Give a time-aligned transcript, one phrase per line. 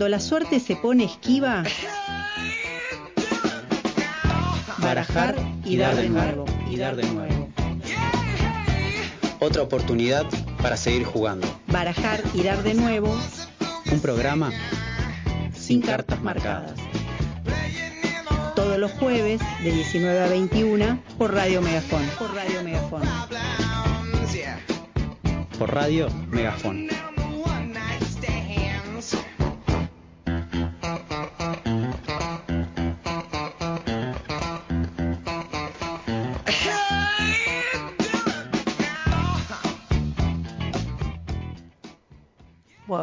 [0.00, 1.62] Cuando la suerte se pone esquiva,
[4.78, 7.50] barajar y dar de nuevo, y dar de nuevo.
[9.40, 10.24] Otra oportunidad
[10.62, 11.46] para seguir jugando.
[11.66, 13.14] Barajar y dar de nuevo
[13.92, 14.50] Un programa
[15.52, 16.80] sin cartas marcadas.
[18.56, 22.08] Todos los jueves de 19 a 21 por Radio Megafón.
[22.18, 23.02] Por Radio Megafón.
[25.58, 26.88] por radio Megafón.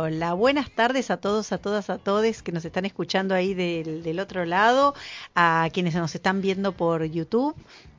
[0.08, 4.20] Hola, buenas tardes a todos, a todas, a todes que nos están escuchando ahí del,
[4.22, 4.96] otro lado,
[5.36, 7.54] a quienes nos están viendo por YouTube.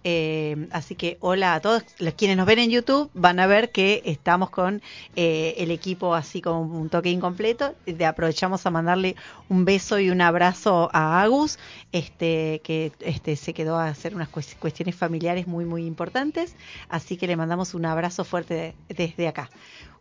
[0.05, 1.85] Eh, así que hola a todos.
[1.99, 4.81] Los quienes nos ven en YouTube van a ver que estamos con
[5.17, 7.75] eh, el equipo así como un toque incompleto.
[7.85, 9.15] De, aprovechamos a mandarle
[9.51, 11.59] un beso y un abrazo a Agus,
[11.93, 16.57] este, que este, se quedó a hacer unas cues- cuestiones familiares muy, muy importantes.
[16.89, 19.51] Así que le mandamos un abrazo fuerte de- desde acá.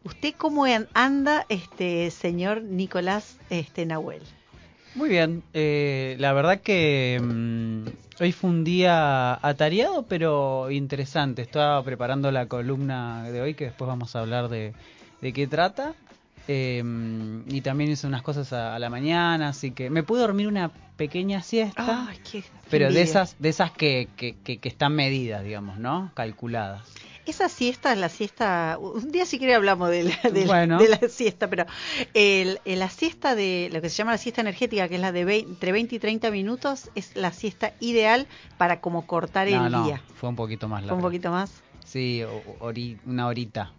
[0.08, 4.22] ¿Usted cómo an- anda, este señor Nicolás este, Nahuel?
[4.96, 11.42] Muy bien, eh, la verdad que mm, hoy fue un día atareado pero interesante.
[11.42, 14.72] Estaba preparando la columna de hoy que después vamos a hablar de,
[15.22, 15.94] de qué trata.
[16.48, 16.82] Eh,
[17.50, 20.72] y también hice unas cosas a, a la mañana, así que me pude dormir una
[20.96, 25.44] pequeña siesta, Ay, qué pero de esas, de esas que, que, que, que están medidas,
[25.44, 26.12] digamos, ¿no?
[26.16, 26.88] Calculadas.
[27.28, 28.78] Esa siesta es la siesta.
[28.80, 30.78] Un día si quiere hablamos de la, de, la- Bueno.
[30.80, 31.66] de la siesta, pero
[32.14, 35.12] el, el- la siesta de lo que se llama la siesta energética, que es la
[35.12, 39.66] de vei- entre 20 y 30 minutos, es la siesta ideal para como cortar No,
[39.66, 40.02] el no, día.
[40.16, 40.96] fue un poquito más Fue largo.
[40.98, 41.52] Un poquito más.
[41.86, 42.22] Sí,
[42.60, 43.72] ori- una horita.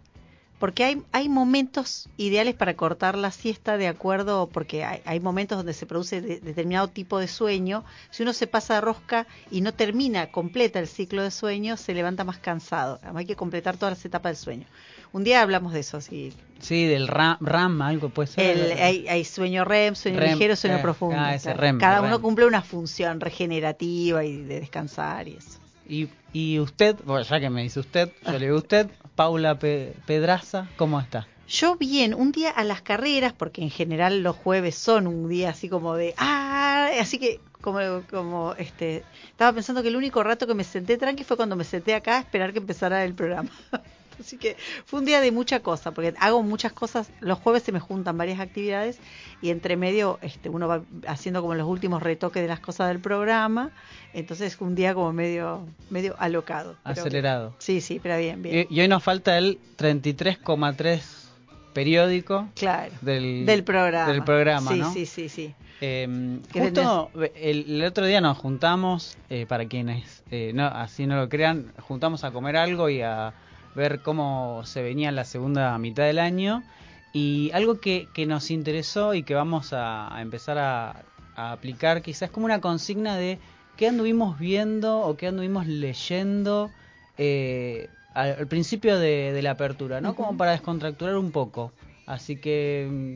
[0.59, 5.57] Porque hay, hay momentos ideales para cortar la siesta de acuerdo, porque hay, hay momentos
[5.57, 7.85] donde se produce de- determinado tipo de sueño.
[8.11, 11.93] Si uno se pasa de rosca y no termina, completa el ciclo de sueño, se
[11.93, 12.99] levanta más cansado.
[13.03, 14.65] Además hay que completar todas las etapas del sueño.
[15.13, 16.33] Un día hablamos de eso, sí.
[16.59, 18.57] Sí, del RAM, RAM algo puede ser.
[18.57, 21.15] El- hay, hay sueño REM, sueño REM, ligero, sueño eh, profundo.
[21.17, 22.05] ah, ese Cada- REM, Cada REM.
[22.09, 25.58] uno cumple una función regenerativa y de descansar y eso.
[25.89, 29.93] Y, y usted, bueno, ya que me dice usted, yo le digo usted, Paula Pe-
[30.05, 31.27] Pedraza, ¿cómo está?
[31.47, 35.49] Yo bien, un día a las carreras, porque en general los jueves son un día
[35.49, 37.79] así como de ah, así que como
[38.09, 41.63] como este estaba pensando que el único rato que me senté tranqui fue cuando me
[41.63, 43.49] senté acá a esperar que empezara el programa.
[44.25, 47.71] Así que fue un día de mucha cosa, porque hago muchas cosas, los jueves se
[47.71, 48.99] me juntan varias actividades
[49.41, 52.99] y entre medio este uno va haciendo como los últimos retoques de las cosas del
[52.99, 53.71] programa,
[54.13, 56.75] entonces fue un día como medio medio alocado.
[56.83, 57.55] pero- Acelerado.
[57.59, 58.67] Sí, sí, pero bien, bien.
[58.69, 61.01] Y, y hoy nos falta el 33,3
[61.73, 62.91] periódico claro.
[63.01, 64.11] del, del programa.
[64.11, 64.93] del programa, sí, ¿no?
[64.93, 65.53] sí, sí, sí.
[65.81, 71.15] Eh, justo el, el otro día nos juntamos, eh, para quienes eh, no, así no
[71.15, 73.33] lo crean, juntamos a comer algo y a
[73.75, 76.63] ver cómo se venía la segunda mitad del año.
[77.13, 81.03] Y algo que, que nos interesó y que vamos a, a empezar a,
[81.35, 83.39] a aplicar quizás como una consigna de
[83.77, 86.69] qué anduvimos viendo o qué anduvimos leyendo
[87.17, 90.15] eh, al, al principio de, de la apertura, ¿no?
[90.15, 91.71] Como para descontracturar un poco.
[92.05, 93.15] Así que mm,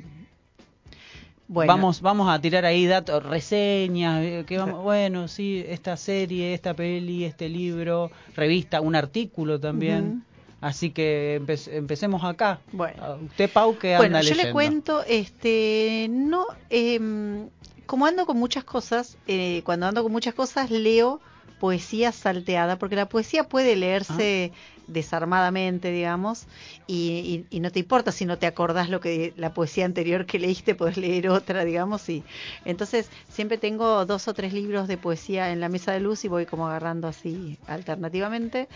[1.50, 6.54] Bueno, Vamos, vamos a tirar ahí datos, reseñas, eh, que vamos, bueno, sí, esta serie,
[6.54, 10.24] esta peli, este libro, revista, un artículo también.
[10.64, 12.60] Así que empe- empecemos acá.
[12.72, 12.96] Bueno.
[13.04, 14.44] Ah, Usted, Pau, que anda bueno, yo leyendo.
[14.48, 17.50] le cuento, este, no, em,
[17.86, 21.20] como ando con muchas cosas, eh, cuando ando con muchas cosas leo
[21.64, 24.54] poesía salteada, porque la poesía puede leerse
[24.88, 26.48] desarmadamente, digamos,
[26.86, 30.26] y, y- y no te importa si no te acordás lo que la poesía anterior
[30.26, 32.26] que leíste, podés leer otra, digamos, y
[32.66, 36.28] entonces siempre tengo dos o tres libros de poesía en la mesa de luz y
[36.28, 38.68] voy como agarrando así alternativamente.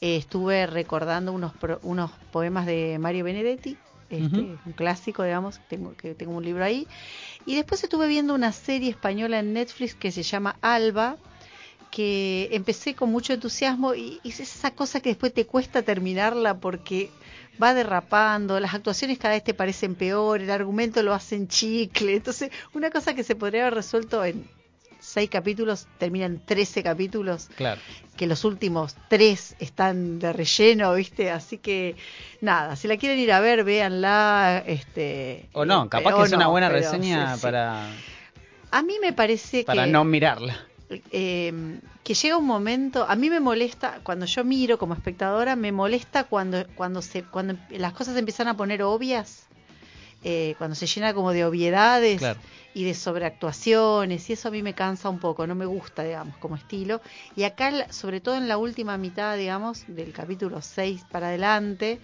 [0.00, 5.96] Eh, estuve recordando unos pro- unos poemas de Mario Benedetti, este, un clásico, digamos, tengo
[5.96, 6.88] que tengo un libro ahí.
[7.44, 11.20] Y después estuve viendo una serie española en Netflix que se llama Alba,
[11.92, 16.54] que empecé con mucho entusiasmo y, y es esa cosa que después te cuesta terminarla
[16.58, 17.10] porque
[17.62, 22.50] va derrapando, las actuaciones cada vez te parecen peor, el argumento lo hacen chicle, entonces
[22.72, 24.48] una cosa que se podría haber resuelto en
[25.00, 27.80] seis capítulos termina en 13 capítulos Claro.
[28.16, 31.30] que los últimos tres están de relleno, ¿viste?
[31.30, 31.96] Así que
[32.40, 34.62] nada, si la quieren ir a ver, véanla.
[34.66, 37.42] Este, O no, eh, capaz o que es una buena reseña sí, sí.
[37.42, 37.86] para,
[38.70, 40.66] A mí me parece para que, no mirarla.
[41.10, 45.72] Eh, que llega un momento, a mí me molesta, cuando yo miro como espectadora, me
[45.72, 49.46] molesta cuando, cuando, se, cuando las cosas se empiezan a poner obvias
[50.24, 52.38] eh, cuando se llena como de obviedades Claro.
[52.74, 56.36] y de sobreactuaciones, y eso a mí me cansa un poco, no me gusta, digamos,
[56.36, 57.00] como estilo.
[57.34, 61.98] Y acá, sobre todo en la última mitad, digamos, del capítulo 6 para adelante,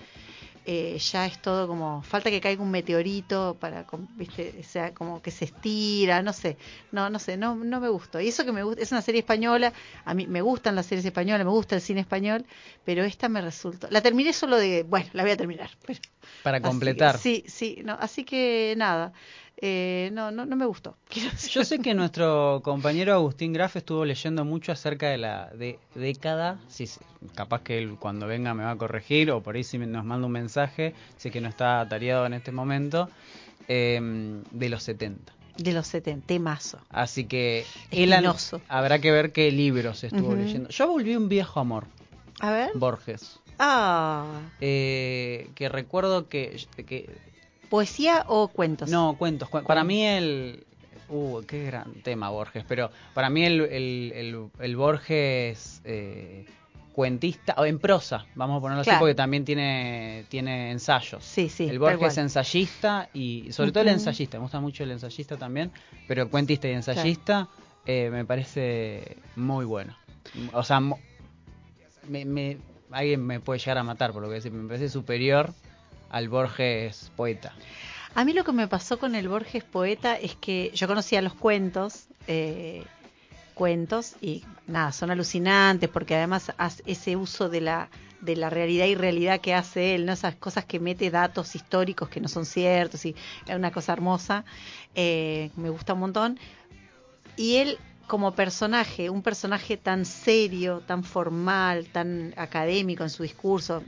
[0.71, 3.87] eh, ya es todo como, falta que caiga un meteorito para,
[4.17, 6.59] viste, o sea, como que se estira, no sé,
[6.91, 8.21] no, no sé, no, no me gustó.
[8.21, 9.73] Y eso que me gusta, es una serie española,
[10.05, 12.47] a mí me gustan las series españolas, me gusta el cine español,
[12.85, 16.01] pero esta me resultó, la terminé solo de, bueno, la voy a terminar, pero
[16.43, 17.17] Para que- completar.
[17.19, 19.13] sí, sí, no, así que nada,
[19.61, 20.97] eh, no, no, no me gustó.
[21.51, 26.59] Yo sé que nuestro compañero Agustín Graf estuvo leyendo mucho acerca de la de- década,
[26.69, 26.89] sí,
[27.35, 30.27] capaz que él cuando venga me va a corregir o por ahí si nos manda
[30.27, 33.09] un mensaje, sé que no está atareado en este momento,
[33.69, 34.01] eh,
[34.51, 35.33] de los 70.
[35.57, 36.79] De los 70, temazo.
[36.89, 38.15] Así que él
[38.69, 40.69] habrá que ver qué libros estuvo leyendo.
[40.69, 41.85] Yo volví un viejo amor,
[42.39, 42.71] A ver.
[42.75, 47.11] Borges, Ah, eh, que recuerdo que, que
[47.69, 48.89] ¿poesía o cuentos?
[48.91, 49.49] No, cuentos.
[49.51, 50.65] cuen- Para mí el...
[51.11, 56.45] Uh, qué gran tema Borges, pero para mí el, el, el- el Borges eh,
[56.93, 61.25] cuentista, o en prosa, vamos a ponerlo así, porque también tiene, tiene ensayos.
[61.25, 61.67] Sí, sí.
[61.69, 62.19] el Borges cual.
[62.19, 65.71] ensayista y sobre todo el ensayista, me gusta mucho el ensayista también,
[66.07, 67.49] pero cuentista y ensayista
[67.87, 69.97] eh, me parece muy bueno.
[70.53, 72.59] O sea, me, me-
[72.91, 75.55] alguien me puede llegar a matar por lo que decir, me parece superior
[76.11, 77.53] al Borges poeta.
[78.15, 81.35] A mí lo que me pasó con el Borges poeta es que yo conocía los
[81.35, 82.85] cuentos, eh,
[83.55, 87.89] cuentos, y nada, son alucinantes porque además hace ese uso de la
[88.21, 90.13] de la realidad y realidad que hace él, ¿no?
[90.13, 93.15] esas cosas que mete datos históricos que no son ciertos y
[93.47, 94.45] es una cosa hermosa,
[94.95, 96.39] eh, me gusta un montón.
[97.37, 97.79] Y él
[98.09, 103.85] como personaje, un personaje tan serio, tan formal, tan académico en su discurso,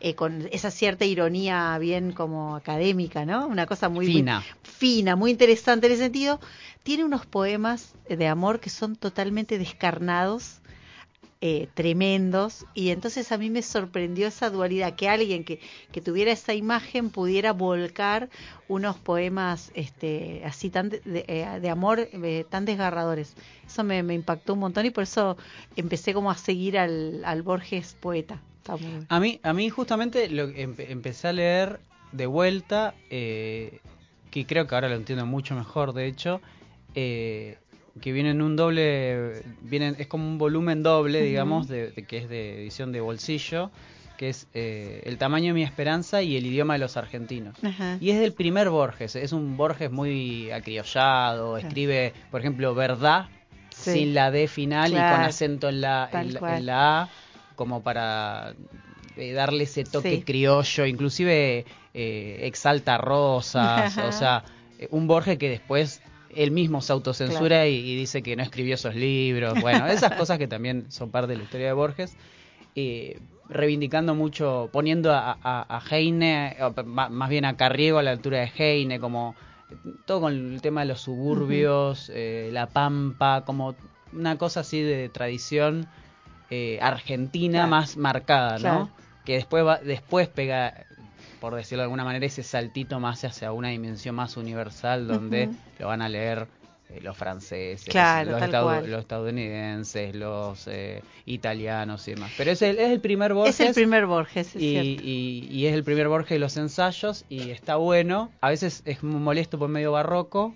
[0.00, 3.46] eh, con esa cierta ironía bien como académica, ¿no?
[3.46, 4.44] Una cosa muy muy Fina.
[4.62, 6.40] fina, muy interesante en ese sentido.
[6.82, 10.60] Tiene unos poemas de amor que son totalmente descarnados,
[11.40, 15.60] eh, tremendos, y entonces a mí me sorprendió esa dualidad, que alguien que,
[15.92, 18.30] que tuviera esa imagen pudiera volcar
[18.68, 23.36] unos poemas este, así tan de, de, eh, de amor eh, tan desgarradores.
[23.66, 25.36] Eso me, me impactó un montón y por eso
[25.76, 28.42] empecé como a seguir al, al Borges poeta.
[28.64, 29.06] Está muy bueno.
[29.10, 31.80] A mí, a mí justamente lo, empe- empecé a leer
[32.12, 33.80] de vuelta, eh,
[34.30, 36.40] que creo que ahora lo entiendo mucho mejor, de hecho,
[36.94, 37.58] eh,
[38.00, 42.16] que viene en un doble, vienen, es como un volumen doble, digamos, de, de- que
[42.18, 43.70] es de edición de bolsillo,
[44.16, 47.58] que es eh, El tamaño de mi esperanza y El idioma de los argentinos.
[48.00, 53.28] Y es del primer Borges, es un Borges muy acriollado, escribe, por ejemplo, verdad
[53.70, 53.90] Sí.
[53.90, 57.08] sin la D final y con acento en la, en la A,
[57.54, 58.54] como para
[59.16, 60.22] eh, darle ese toque Sí.
[60.24, 61.64] criollo, inclusive
[61.94, 64.44] eh, exalta rosas, o sea,
[64.78, 68.74] eh, un Borges que después él mismo se autocensura y, y dice que no escribió
[68.74, 72.16] esos libros, bueno, esas cosas que también son parte de la historia de Borges.
[72.74, 78.12] eh, reivindicando mucho, poniendo a, a, a Heine, o más bien a Carriego a la
[78.12, 79.36] altura de Heine, como
[80.06, 83.76] todo con el tema de los suburbios, eh, la pampa, como
[84.12, 85.88] una cosa así de tradición
[86.50, 87.70] eh, argentina Claro.
[87.70, 88.90] más marcada, ¿no?
[89.24, 90.74] Que después va, después pega,
[91.40, 95.48] por decirlo de alguna manera, ese saltito más hacia una dimensión más universal donde
[95.78, 96.46] lo van a leer
[97.02, 98.90] los franceses, Claro, los, cual.
[98.90, 102.32] los estadounidenses, los eh, italianos y demás.
[102.36, 105.66] Pero es el, es el primer Borges Es el primer Borges, es y, y- y
[105.66, 108.30] es el primer Borges de los ensayos y está bueno.
[108.40, 110.54] A veces es molesto por medio barroco,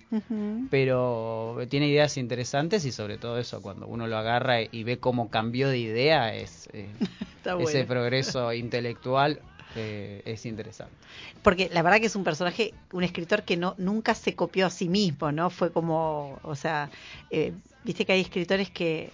[0.69, 5.29] pero tiene ideas interesantes y sobre todo eso, cuando uno lo agarra y ve cómo
[5.29, 6.87] cambió de idea, es eh,
[7.45, 7.87] ese bueno.
[7.87, 9.39] progreso intelectual
[9.75, 10.95] eh, es interesante.
[11.41, 14.69] Porque la verdad que es un personaje, un escritor que no nunca se copió a
[14.69, 15.49] sí mismo, ¿no?
[15.49, 16.89] Fue como, o sea,
[17.29, 19.13] eh, viste que hay escritores que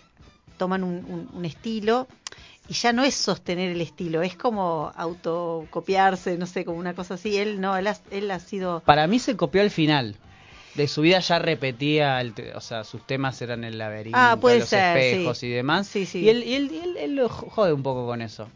[0.58, 2.08] toman un, un- un estilo
[2.68, 7.16] y ya no es sostener el estilo, es como autocopiarse, no sé, como una cosa
[7.16, 7.38] así.
[7.38, 8.82] Él no, él ha, él ha sido...
[8.86, 10.16] Para mí se copió al final.
[10.76, 14.68] De su vida ya repetía, el o sea, sus temas eran el laberinto, Ah, los
[14.70, 15.48] ser, espejos sí.
[15.48, 15.88] y demás.
[15.88, 16.20] Sí, sí.
[16.20, 18.50] Y él, y él, él- él lo jode un poco con eso.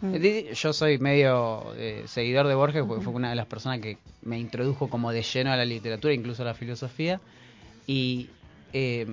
[0.00, 0.52] Mm.
[0.54, 4.38] Yo soy medio eh, seguidor de Borges porque fue una de las personas que me
[4.38, 7.20] introdujo como de lleno a la literatura, incluso a la filosofía.
[7.86, 8.30] Y
[8.72, 9.06] eh,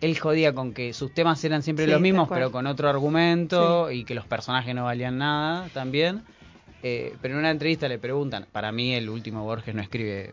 [0.00, 3.90] él jodía con que sus temas eran siempre Sí, los mismos, pero con otro argumento
[3.90, 6.22] y que los personajes no valían nada también.
[6.82, 10.32] Eh, pero en una entrevista le preguntan, para mí el último Borges no escribe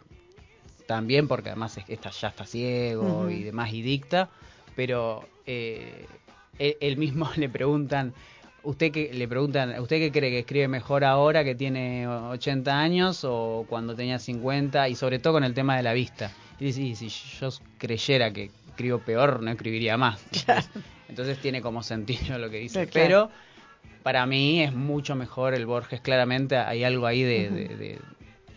[0.85, 4.29] tan bien porque además es está, ya está ciego y demás y dicta,
[4.75, 6.05] pero eh,
[6.59, 8.13] él, él mismo le preguntan,
[8.65, 13.23] usted que le preguntan, ¿usted qué cree que escribe mejor ahora que tiene 80 años
[13.23, 14.89] o cuando tenía 50?
[14.89, 16.31] Y sobre todo con el tema de la vista.
[16.59, 20.25] Y dice, si yo creyera que escribo peor, no escribiría más.
[21.09, 22.89] Entonces, tiene como sentido lo que dice.
[22.91, 23.29] Pero
[24.03, 27.99] para mí es mucho mejor el Borges, claramente hay algo ahí de,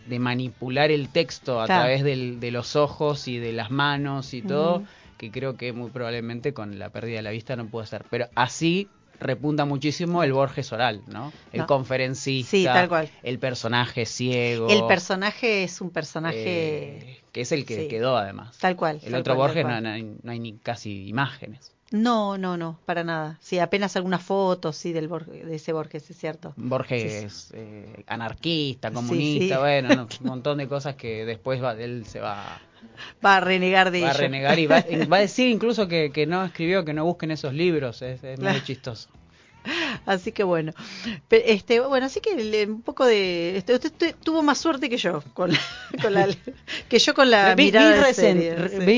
[0.07, 4.83] de, manipular el texto a través de los ojos y de las manos y todo,
[5.17, 8.05] que creo que muy probablemente con la pérdida de la vista no puede ser.
[8.09, 8.87] Pero así
[9.19, 11.31] repunta muchísimo el Borges oral, ¿no?
[11.51, 13.09] El conferencista, sí, tal cual.
[13.23, 14.69] el personaje ciego.
[14.69, 16.43] El personaje es un personaje...
[16.45, 18.57] Eh, que es el que quedó además.
[18.57, 18.99] Tal cual.
[19.03, 21.73] El otro Borges No, no, hay, ni casi imágenes.
[21.91, 23.37] No, no, no, para nada.
[23.41, 26.53] Sí, apenas algunas fotos, sí, del de ese Borges, es cierto.
[26.55, 32.61] Borges eh, anarquista, comunista, bueno, un montón de cosas que después va, él se va
[33.25, 36.43] va a renegar de va a renegar y va, a decir incluso que, que, no
[36.43, 39.09] escribió, que no busquen esos libros, es, es muy chistoso.
[40.05, 40.71] Así que bueno,
[41.29, 45.51] este, bueno, así que un poco de, este, usted, tuvo más suerte que yo con,
[46.01, 46.27] con la,
[46.87, 48.55] que yo con la vi, mirada vi, serie,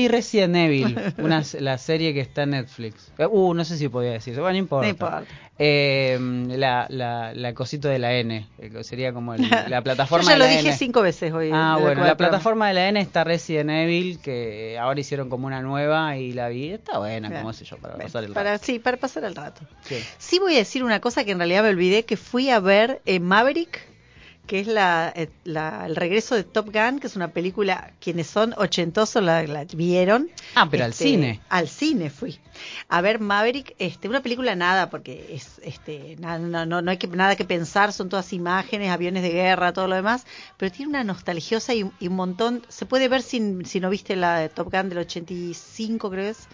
[0.08, 3.12] Resident Evil, una, la serie que está en Netflix.
[3.18, 5.24] Uh, no sé si podía decir, bueno, no importa.
[5.58, 6.18] Eh,
[6.48, 10.46] la, la, la cosito de la N, eh, sería como la plataforma Yo ya lo
[10.46, 11.50] dije cinco veces hoy.
[11.52, 15.60] Ah, bueno, la plataforma de la N está Resident Evil, que ahora hicieron como una
[15.60, 16.72] nueva y la vi.
[16.72, 18.64] Está buena, como sé yo, para pasar el rato.
[18.64, 19.60] sí, para pasar el rato.
[19.82, 20.02] Sí.
[20.18, 23.00] sí voy a decir una cosa que en realidad me olvidé, que fui a ver
[23.04, 23.92] en Maverick
[24.46, 28.54] que es eh, la, el regreso de Top Gun, que es una película, quienes son
[28.56, 30.30] ochentosos la, vieron.
[30.54, 31.40] Ah, pero al este, cine.
[31.48, 32.38] Al cine fui.
[32.88, 37.06] A ver Maverick, este, una película nada, porque es, este, no, no, no hay que,
[37.06, 41.04] nada que pensar, son todas imágenes, aviones de guerra, todo lo demás, pero tiene una
[41.04, 44.88] nostalgiosa y, un montón, se puede ver sin, si no viste la de Top Gun
[44.88, 46.48] del 85, creo es.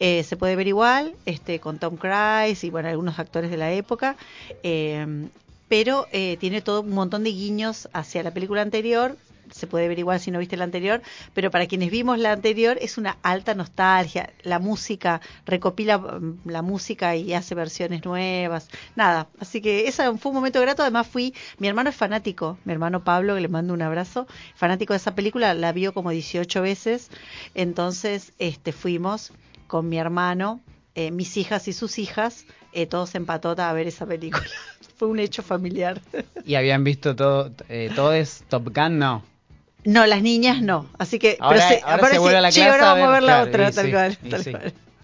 [0.00, 3.72] Eh, se puede ver igual, este, con Tom Cruise y bueno, algunos actores de la
[3.72, 4.16] época.
[4.62, 5.28] Eh,
[5.68, 9.16] pero eh, tiene todo un montón de guiños hacia la película anterior.
[9.50, 12.78] Se puede ver igual si no viste la anterior, pero para quienes vimos la anterior
[12.80, 14.30] es una alta nostalgia.
[14.42, 18.68] La música recopila mm, la música y hace versiones nuevas.
[18.96, 20.82] Nada, así que ese fue un momento grato.
[20.82, 24.26] Además fui, mi hermano es fanático, mi hermano Pablo, que le mando un abrazo,
[24.56, 27.10] fanático de esa película, la vio como 18 veces.
[27.54, 29.32] Entonces, este, fuimos
[29.66, 30.60] con mi hermano,
[30.94, 34.44] eh, mis hijas y sus hijas, eh, todos en patota a ver esa película.
[34.96, 36.00] Fue un hecho familiar.
[36.44, 38.98] ¿Y habían visto todo, eh, todo es Top Gun?
[38.98, 39.22] No.
[39.84, 40.88] No, las niñas no.
[40.98, 41.36] Así que.
[41.38, 42.68] Ahora, se, ahora se vuelve a la clase.
[42.68, 44.18] ahora vamos a ver, la otra, tal cual.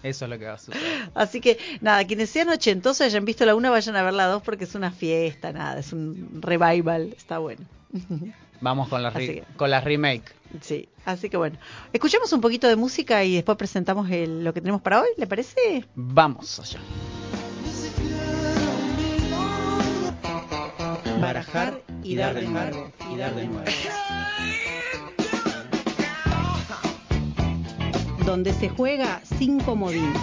[0.03, 1.09] Eso es lo que va a suceder.
[1.15, 4.27] Así que, nada, quienes sean ochentosos y hayan visto la una, vayan a ver la
[4.27, 7.61] dos porque es una fiesta, nada, es un revival, está bueno.
[8.61, 9.13] Vamos con las,
[9.57, 10.23] con las remake.
[10.61, 11.57] Sí, así que bueno.
[11.91, 15.85] Escuchemos un poquito de música y después presentamos lo que tenemos para hoy, ¿le parece?
[15.95, 16.79] Vamos allá.
[21.19, 23.71] Barajar y dar de nuevo, y dar de nuevo.
[28.25, 30.13] Donde se juega sin comodín.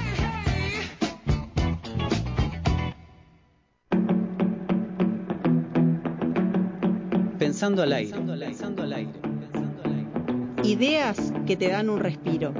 [7.61, 8.15] Pensando al aire.
[10.65, 12.55] Ideas que te dan un respiro.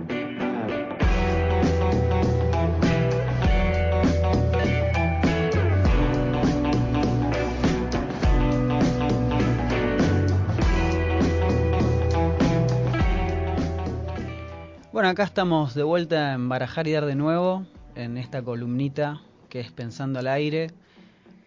[14.93, 17.65] Bueno, acá estamos de vuelta en Barajar y Dar de nuevo,
[17.95, 20.67] en esta columnita que es Pensando al aire.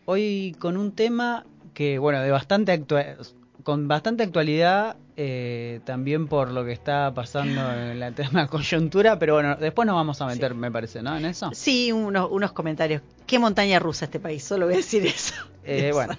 [0.05, 1.45] Hoy con un tema
[1.75, 3.17] que, bueno, de bastante actual
[3.63, 9.35] con bastante actualidad, eh, también por lo que está pasando en la tema coyuntura, pero
[9.35, 11.17] bueno, después nos vamos a meter, me parece, ¿no?
[11.17, 11.49] En eso.
[11.53, 13.01] Sí, unos, unos comentarios.
[13.25, 15.33] Qué montaña rusa este país, solo voy a decir eso.
[15.65, 16.17] Eh, bueno,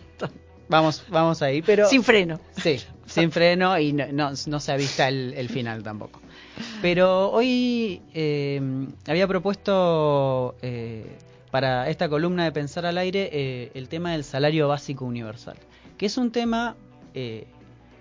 [0.71, 1.87] vamos, vamos ahí, pero...
[1.87, 2.41] Sin freno.
[2.63, 6.23] Sí, sin freno y no, no, se avista el, el, final tampoco.
[6.81, 8.63] Pero hoy eh,
[9.07, 10.55] había propuesto
[11.51, 15.59] para esta columna de Pensar al Aire el tema del salario básico universal,
[15.99, 16.75] que es un tema
[17.14, 17.47] eh,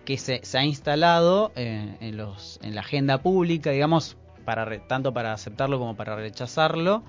[0.06, 5.32] que se, ha instalado eh, en, los, en la agenda pública, digamos, para tanto para
[5.32, 7.04] aceptarlo como para rechazarlo,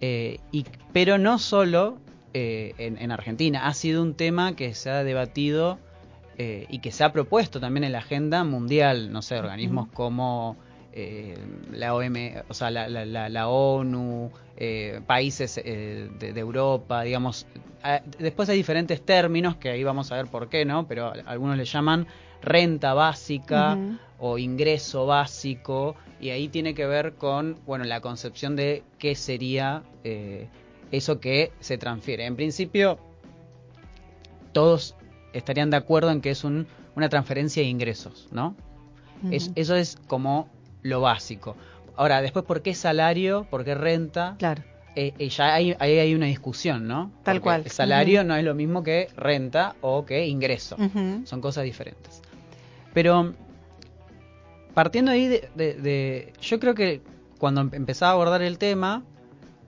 [0.00, 0.64] eh, y,
[0.94, 1.98] pero no solo
[2.32, 5.78] en, Argentina, ha sido un tema que se ha debatido
[6.38, 10.56] y que se ha propuesto también en la agenda mundial, no sé, organismos como
[11.72, 12.14] la OM,
[12.48, 14.30] o sea, la, la, ONU,
[15.06, 17.46] países de, Europa, digamos,
[18.18, 20.86] después hay diferentes términos que ahí vamos a ver por qué, ¿no?
[20.86, 22.06] Pero algunos le llaman
[22.42, 23.78] renta básica
[24.18, 29.82] o ingreso básico y ahí tiene que ver con, bueno, la concepción de qué sería
[30.04, 30.48] eh,
[30.90, 32.26] eso que se transfiere.
[32.26, 32.98] En principio,
[34.52, 34.94] todos
[35.32, 38.54] estarían de acuerdo en que es un, una transferencia de ingresos, ¿no?
[39.30, 40.48] es, eso es como
[40.82, 41.56] lo básico.
[41.96, 43.46] Ahora, después, ¿por qué salario?
[43.50, 44.36] ¿Por qué renta?
[44.38, 44.62] Claro.
[44.96, 47.12] Eh, eh, ya hay, ahí hay una discusión, ¿no?
[47.22, 47.62] Tal Porque cual.
[47.64, 50.76] El salario no es lo mismo que renta o que ingreso.
[51.24, 52.22] Son cosas diferentes.
[52.92, 53.34] Pero
[54.74, 57.02] partiendo ahí de, de- de- yo creo que
[57.38, 59.02] cuando em- empezaba a abordar el tema,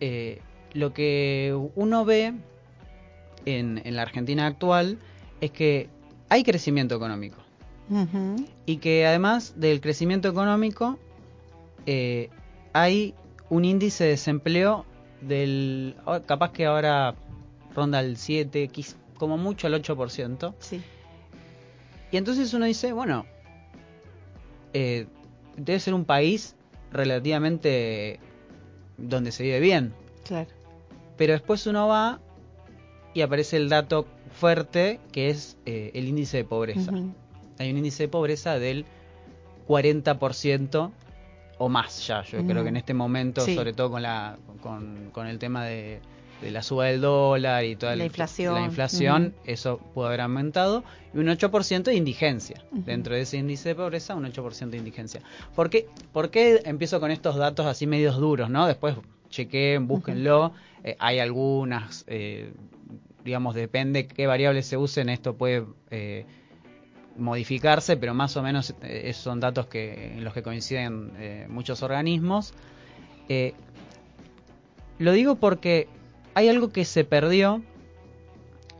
[0.00, 0.40] eh,
[0.72, 2.34] lo que uno ve
[3.44, 4.98] en, en la Argentina actual
[5.40, 5.88] es que
[6.28, 7.36] hay crecimiento económico
[8.66, 10.98] Y que además del crecimiento económico
[11.86, 12.30] eh,
[12.72, 13.14] hay
[13.50, 14.86] un índice de desempleo
[15.20, 17.14] del oh, capaz que ahora
[17.74, 20.54] ronda el 7, quiz- como mucho el 8%.
[20.58, 20.80] Sí.
[22.10, 23.26] Y entonces uno dice, bueno,
[24.72, 25.06] eh,
[25.56, 26.54] debe ser un país
[26.92, 28.20] relativamente
[28.98, 29.92] donde se vive bien.
[30.24, 30.48] Claro.
[31.16, 32.20] Pero después uno va
[33.14, 36.90] y aparece el dato fuerte que es eh, el índice de pobreza.
[37.62, 38.84] Hay un índice de pobreza del
[39.68, 40.90] 40%
[41.58, 42.22] o más ya.
[42.24, 43.54] Yo creo que en este momento, Sí.
[43.54, 46.00] sobre todo con, la, con, con el tema de,
[46.40, 48.54] de la suba del dólar y toda La el- inflación.
[48.54, 49.50] la inflación, Ujú.
[49.50, 50.82] eso pudo haber aumentado.
[51.14, 52.64] Y un 8% de indigencia.
[52.72, 55.20] Dentro de ese índice de pobreza, un 8% de indigencia.
[55.54, 58.50] ¿Por qué, ¿Por qué empiezo con estos datos así medios duros?
[58.50, 58.96] no Después
[59.30, 60.52] chequeen, búsquenlo.
[60.82, 62.52] Eh, hay algunas, eh,
[63.24, 66.26] digamos, depende qué variables se usen, esto puede eh,
[67.16, 71.82] modificarse, pero más o menos eh, son datos que en los que coinciden eh, muchos
[71.82, 72.54] organismos.
[73.28, 73.54] Eh,
[74.98, 75.88] lo digo porque
[76.34, 77.62] hay algo que se perdió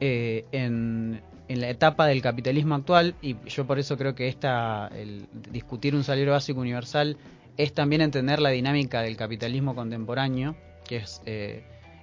[0.01, 4.89] eh, en, en la etapa del capitalismo actual y yo por eso creo que esta,
[4.89, 7.17] el discutir un salario básico universal
[7.57, 11.21] es también entender la dinámica del capitalismo contemporáneo, que es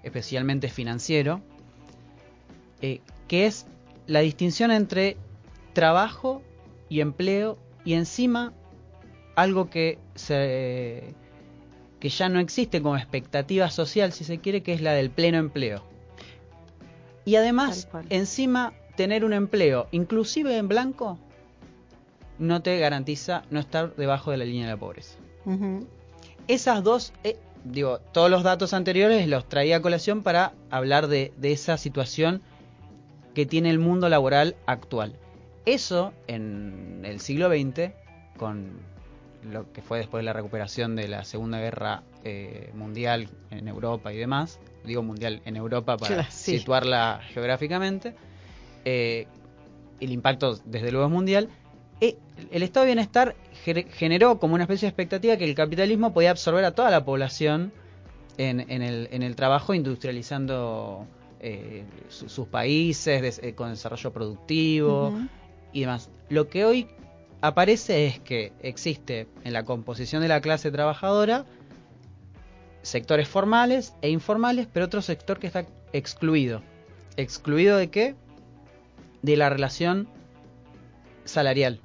[0.03, 1.41] especialmente financiero,
[2.79, 3.65] que es
[4.05, 5.17] la distinción entre
[5.73, 6.41] trabajo
[6.89, 8.53] y empleo y encima
[9.35, 11.15] algo que se
[11.99, 15.37] que ya no existe como expectativa social si se quiere que es la del pleno
[15.37, 15.83] empleo.
[17.25, 21.19] Y además encima tener un empleo inclusive en blanco
[22.37, 25.17] no te garantiza no estar debajo de la línea de la pobreza.
[26.47, 31.33] Esas dos, eh, digo, todos los datos anteriores los traía a colación para hablar de,
[31.37, 32.41] de esa situación
[33.35, 35.13] que tiene el mundo laboral actual.
[35.73, 37.91] Eso en el siglo XX,
[38.37, 38.71] con
[39.51, 44.11] lo que fue después de la recuperación de la Segunda Guerra eh, Mundial en Europa
[44.13, 46.57] y demás, digo mundial en Europa para sí.
[46.59, 48.15] situarla geográficamente,
[48.85, 49.27] eh,
[50.01, 51.49] el impacto desde luego es mundial,
[52.01, 52.17] eh,
[52.51, 53.35] el estado de bienestar
[53.91, 57.71] generó como una especie de expectativa que el capitalismo podía absorber a toda la población
[58.37, 61.05] en, en el, en el trabajo industrializando
[61.41, 65.13] eh, su- sus países des- con desarrollo productivo.
[65.73, 66.09] Y demás.
[66.29, 66.87] Lo que hoy
[67.41, 71.45] aparece es que existe en la composición de la clase trabajadora
[72.81, 76.61] sectores formales e informales, pero otro sector que está excluido.
[77.17, 78.15] ¿Excluido de qué?
[79.21, 80.07] De la relación
[81.25, 81.81] salarial.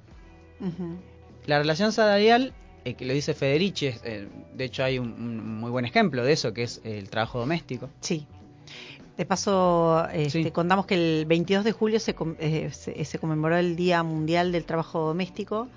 [1.46, 5.70] La relación salarial, eh, que lo dice Federici, eh, de hecho hay un, un muy
[5.70, 7.90] buen ejemplo de eso, que es el trabajo doméstico.
[8.00, 8.26] Sí.
[9.16, 10.50] De paso, este, Sí.
[10.50, 14.64] contamos que el 22 de julio se, eh, se, se conmemoró el Día Mundial del
[14.64, 15.68] Trabajo Doméstico,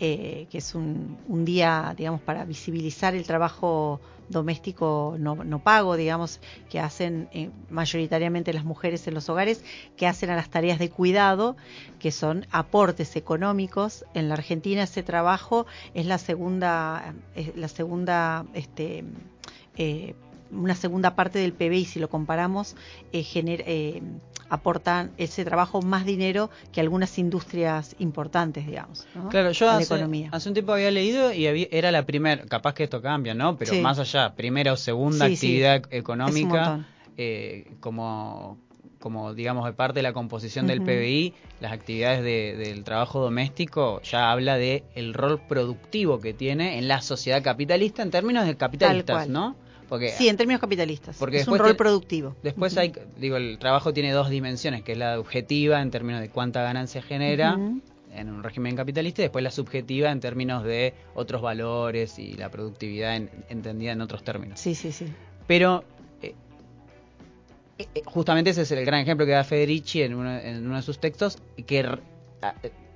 [0.00, 4.00] eh, que es un, un día, digamos, para visibilizar el trabajo
[4.30, 9.62] doméstico no, no pago, digamos, que hacen eh, mayoritariamente las mujeres en los hogares,
[9.96, 11.56] que hacen a las tareas de cuidado,
[11.98, 14.04] que son aportes económicos.
[14.14, 19.04] En la Argentina ese trabajo es la segunda, es la segunda, este,
[19.76, 20.14] eh,
[20.50, 22.76] una segunda parte del PBI, si lo comparamos,
[23.12, 24.02] eh, gener- eh,
[24.48, 29.06] aportan ese trabajo más dinero que algunas industrias importantes, digamos.
[29.14, 29.28] ¿no?
[29.28, 30.28] Claro, yo hace, economía.
[30.32, 33.56] hace un tiempo había leído y había- era la primera, capaz que esto cambia, ¿no?
[33.56, 33.80] Pero Sí.
[33.80, 36.84] más allá, primera o segunda Sí, actividad económica,
[37.16, 38.58] eh, como,
[38.98, 40.82] como digamos de parte de la composición del.
[40.82, 46.76] PBI, las actividades de- del trabajo doméstico ya habla de el rol productivo que tiene
[46.78, 49.28] en la sociedad capitalista en términos de capitalistas.
[49.28, 49.54] ¿no?
[49.90, 51.16] Porque Sí, en términos capitalistas.
[51.18, 52.34] Porque es un rol productivo.
[52.42, 56.30] Después hay, digo, el trabajo tiene dos dimensiones, que es la objetiva en términos de
[56.30, 57.58] cuánta ganancia genera
[58.12, 62.48] en un régimen capitalista y después la subjetiva en términos de otros valores y la
[62.50, 64.58] productividad en- entendida en otros términos.
[64.58, 65.06] Sí, sí, sí.
[65.46, 65.84] Pero
[66.22, 66.34] eh,
[67.78, 70.76] eh, eh, justamente ese es el gran ejemplo que da Federici en uno, en uno
[70.76, 71.84] de sus textos, que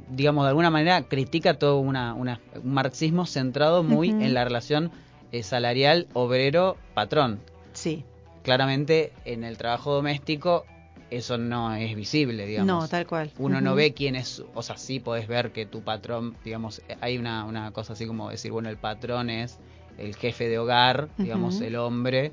[0.08, 4.90] digamos de alguna manera critica todo una, una- un marxismo centrado muy en la relación
[5.34, 7.40] eh, salarial obrero-patrón.
[7.72, 8.04] Sí.
[8.44, 10.64] claramente en el trabajo doméstico
[11.10, 12.66] eso no es visible, digamos.
[12.66, 13.32] No, tal cual.
[13.38, 17.18] Uno no ve quién es, o sea, sí podés ver que tu patrón, digamos, hay
[17.18, 19.58] una, una cosa así como decir, bueno, el patrón es
[19.98, 22.32] el jefe de hogar, digamos, el hombre,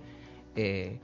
[0.55, 0.97] eh,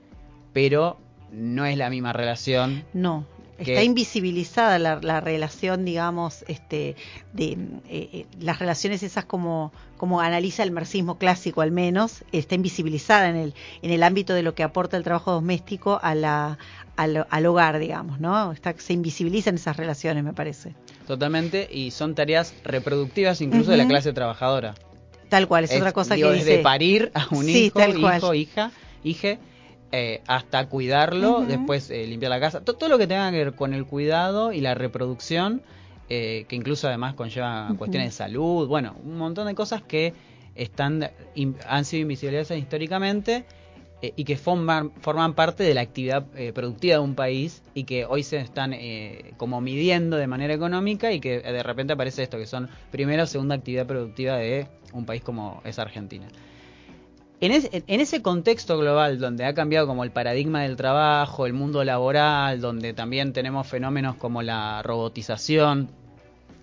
[0.52, 0.98] pero
[1.32, 2.84] no es la misma relación.
[2.94, 3.24] No,
[3.58, 6.96] que- está invisibilizada la, la relación, digamos, este,
[7.32, 7.58] de eh,
[8.12, 13.36] eh, las relaciones esas como, como analiza el marxismo clásico al menos, está invisibilizada en
[13.36, 16.58] el, en el ámbito de lo que aporta el trabajo doméstico a la,
[16.96, 18.52] al, al hogar, digamos, ¿no?
[18.52, 20.74] Está, se invisibilizan esas relaciones, me parece.
[21.06, 24.74] Totalmente, y son tareas reproductivas incluso de la clase trabajadora.
[25.28, 26.62] Tal cual, es, Es, otra cosa digo, que desde dice.
[26.62, 28.16] parir a un Sí, hijo, tal cual.
[28.18, 28.70] hijo, hija,
[29.04, 29.38] hije,
[29.92, 33.54] eh, hasta cuidarlo, después eh, limpiar la casa, to- todo lo que tenga que ver
[33.54, 35.62] con el cuidado y la reproducción,
[36.10, 40.12] eh, que incluso además conlleva cuestiones de salud, bueno, un montón de cosas que
[40.54, 43.44] están in- han sido invisibilizadas históricamente
[44.02, 47.84] eh, y que forman, forman parte de la actividad eh, productiva de un país y
[47.84, 48.74] que hoy se están
[49.36, 53.26] como midiendo de manera económica y que de repente aparece esto, que son primera o
[53.26, 56.26] segunda actividad productiva de un país como es Argentina.
[57.40, 61.52] En, es- en ese contexto global donde ha cambiado como el paradigma del trabajo, el
[61.52, 65.88] mundo laboral, donde también tenemos fenómenos como la robotización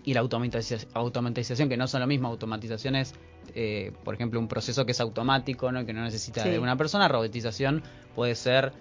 [0.03, 3.13] y la automatización, automatización que no son lo mismo, automatización es,
[3.55, 5.85] eh, por ejemplo, un proceso que es automático, ¿no?
[5.85, 6.49] que no necesita Sí.
[6.49, 7.81] de una persona, robotización
[8.13, 8.73] puede ser,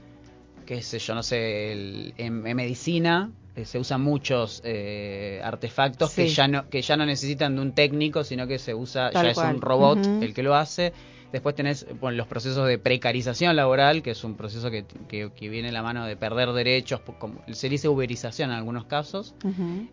[0.67, 6.11] qué sé yo, no sé, el- en, en medicina eh, se usan muchos eh, artefactos
[6.13, 9.27] que ya no que ya no necesitan de un técnico, sino que se usa, Tal
[9.27, 10.93] ya es un robot el que lo hace.
[11.35, 15.49] Después tenés bueno, los procesos de precarización laboral, que es un proceso que, que, que
[15.49, 19.35] viene de la mano de perder derechos, como se dice uberización en algunos casos,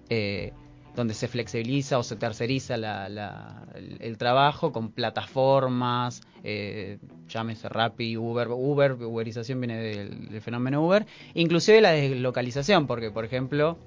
[0.10, 0.54] eh,
[0.96, 7.70] donde se flexibiliza o se terceriza la- la- el, el trabajo con plataformas, eh, llámese
[7.70, 13.78] Rappi, Uber, Uber, uberización viene del, del fenómeno Uber, inclusive la deslocalización, porque por ejemplo,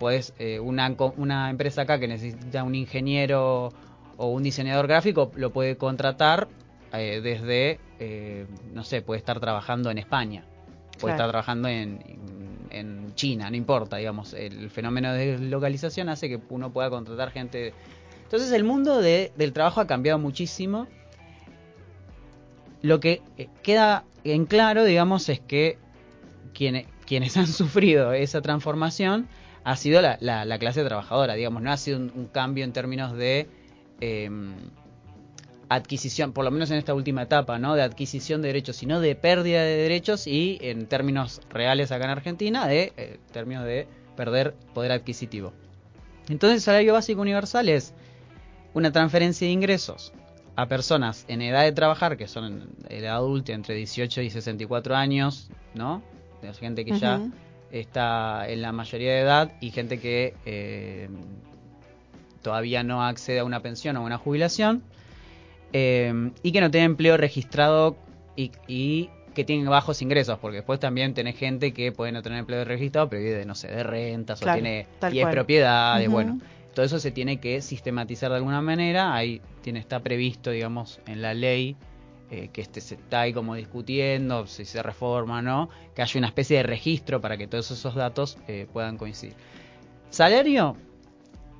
[0.00, 3.72] pues una, co- una empresa acá que necesita un ingeniero
[4.16, 6.48] o un diseñador gráfico lo puede contratar
[6.92, 10.44] eh, desde, eh, no sé, puede estar trabajando en España,
[10.98, 11.14] puede Claro.
[11.14, 12.00] estar trabajando en,
[12.70, 17.72] en China, no importa, digamos, el fenómeno de localización hace que uno pueda contratar gente.
[18.24, 20.86] Entonces el mundo de- del trabajo ha cambiado muchísimo.
[22.82, 25.78] Lo que eh, queda en claro, digamos, es que
[26.54, 29.28] quienes, quienes han sufrido esa transformación
[29.64, 32.72] ha sido la, la- la clase trabajadora, digamos, no ha sido un, un cambio en
[32.72, 33.48] términos de
[34.00, 34.30] eh,
[35.68, 37.74] adquisición, por lo menos en esta última etapa, ¿no?
[37.74, 42.10] De adquisición de derechos, sino de pérdida de derechos y en términos reales acá en
[42.10, 45.52] Argentina, de eh, términos de perder poder adquisitivo.
[46.28, 47.94] Entonces el salario básico universal es
[48.74, 50.12] una transferencia de ingresos
[50.56, 54.96] a personas en edad de trabajar, que son en edad adulta entre 18 y 64
[54.96, 56.02] años, ¿no?
[56.42, 57.20] De gente que ya
[57.70, 61.08] está en la mayoría de edad y gente que eh,
[62.42, 64.82] todavía no accede a una pensión o a una jubilación
[65.72, 67.96] eh, y que no tiene empleo registrado
[68.36, 72.40] y, y que tienen bajos ingresos, porque después también tenés gente que puede no tener
[72.40, 75.34] empleo registrado, pero vive de, no sé, de rentas Claro, o tiene tal 10 cual.
[75.34, 76.12] propiedades, Ujú.
[76.14, 76.40] bueno,
[76.74, 81.22] todo eso se tiene que sistematizar de alguna manera, ahí tiene está previsto, digamos, en
[81.22, 81.76] la ley
[82.30, 86.18] eh, que este se está ahí como discutiendo si se reforma o no, que haya
[86.18, 89.34] una especie de registro para que todos esos datos eh, puedan coincidir.
[90.10, 90.76] Salario,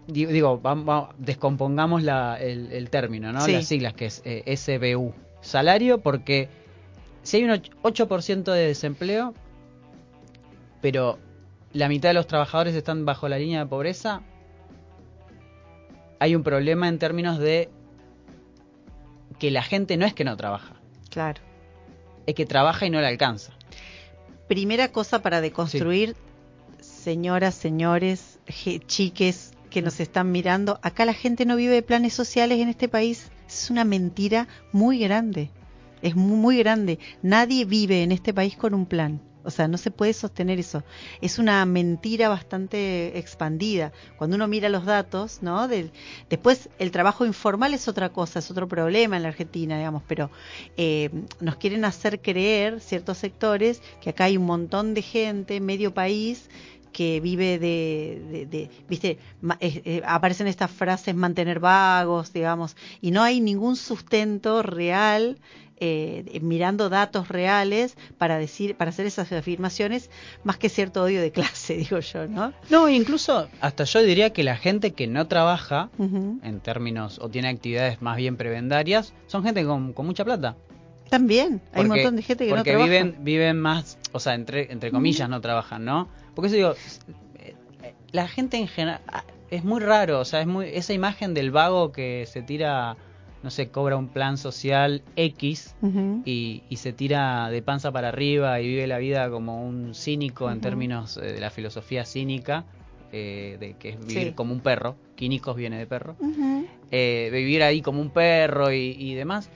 [0.09, 3.41] di- digo, vamos, vamos, descompongamos la- el, el término, ¿no?
[3.43, 3.53] Sí.
[3.53, 5.15] Las siglas que es eh, SBU.
[5.41, 6.49] Salario porque
[7.23, 9.35] si hay un och- 8% de desempleo,
[10.81, 11.19] pero
[11.73, 14.23] la mitad de los trabajadores están bajo la línea de pobreza,
[16.21, 17.69] hay un problema en términos de
[19.39, 20.75] que la gente no es que no trabaja,
[21.11, 21.41] Claro.
[22.27, 23.53] es que trabaja y no le alcanza.
[24.49, 26.17] Primera cosa para deconstruir,
[26.81, 28.41] señoras, señores,
[28.87, 32.89] chiques que nos están mirando, acá la gente no vive de planes sociales en este
[32.89, 33.31] país.
[33.47, 35.51] Es una mentira muy grande.
[36.03, 36.99] Es muy, muy grande.
[37.23, 39.21] Nadie vive en este país con un plan.
[39.49, 40.83] O sea, no se puede sostener eso.
[41.23, 43.93] Es una mentira bastante expandida.
[44.19, 45.69] Cuando uno mira los datos, ¿no?
[45.69, 45.91] Del,
[46.29, 50.31] después, el trabajo informal es otra cosa, es otro problema en la Argentina, digamos, pero
[50.77, 51.09] eh,
[51.41, 56.51] nos quieren hacer creer ciertos sectores que acá hay un montón de gente, medio país,
[56.93, 62.77] que vive de, de- de- viste, ma- eh, eh, aparecen estas frases mantener vagos, digamos,
[63.01, 65.39] y no hay ningún sustento real
[65.81, 70.11] eh, mirando datos reales para decir, para hacer esas afirmaciones,
[70.43, 72.53] más que cierto odio de clase, digo yo, ¿no?
[72.69, 77.49] No, incluso hasta yo diría que la gente que no trabaja, en términos, o tiene
[77.49, 80.57] actividades más bien prebendarias, son gente con, con mucha plata.
[81.11, 82.91] También, hay un Porque- montón de gente que no porque trabaja.
[82.91, 86.09] viven viven más, o sea, entre entre comillas no trabajan, ¿no?
[86.39, 86.75] Porque eso digo,
[88.13, 89.01] la gente en general
[89.51, 92.97] es muy raro, o sea, es muy esa imagen del vago que se tira,
[93.43, 95.75] no sé, cobra un plan social X
[96.25, 100.49] y, y se tira de panza para arriba y vive la vida como un cínico
[100.49, 102.67] en términos eh, de la filosofía cínica,
[103.11, 104.33] eh, de que es vivir Sí.
[104.35, 106.15] como un perro, quínicos viene de perro
[106.93, 109.51] eh, vivir ahí como un perro y, y demás.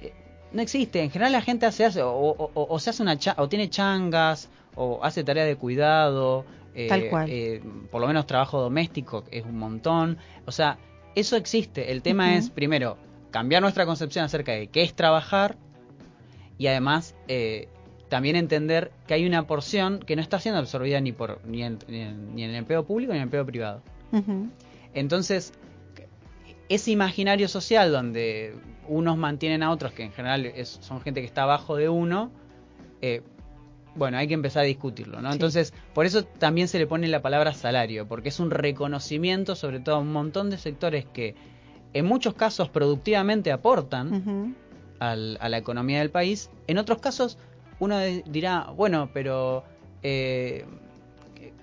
[0.00, 0.14] eh,
[0.52, 1.02] no existe.
[1.02, 3.50] En general la gente hace, hace o, o- o- o se hace una cha- o
[3.50, 6.44] tiene changas o hace tarea de cuidado.
[6.74, 7.26] eh, Tal cual.
[7.30, 10.16] eh, por lo menos trabajo doméstico es un montón.
[10.46, 10.78] O sea,
[11.14, 11.92] eso existe.
[11.92, 12.96] El tema es primero
[13.30, 15.56] cambiar nuestra concepción acerca de qué es trabajar
[16.58, 17.68] y además eh,
[18.08, 21.78] también entender que hay una porción que no está siendo absorbida ni por ni en,
[21.88, 23.82] ni en- ni en el empleo público ni en el empleo privado.
[24.94, 25.52] Entonces,
[26.68, 28.54] ese imaginario social donde
[28.88, 32.30] unos mantienen a otros, que en general es- son gente que está abajo de uno,
[33.00, 33.22] eh,
[33.94, 35.28] bueno, hay que empezar a discutirlo, ¿no?
[35.30, 35.34] Sí.
[35.36, 39.80] Entonces, por eso también se le pone la palabra salario, porque es un reconocimiento sobre
[39.80, 41.34] todo a un montón de sectores que
[41.92, 44.54] en muchos casos productivamente aportan
[44.98, 46.50] al- a la economía del país.
[46.66, 47.36] En otros casos,
[47.80, 49.64] uno dirá, bueno, pero
[50.02, 50.64] eh,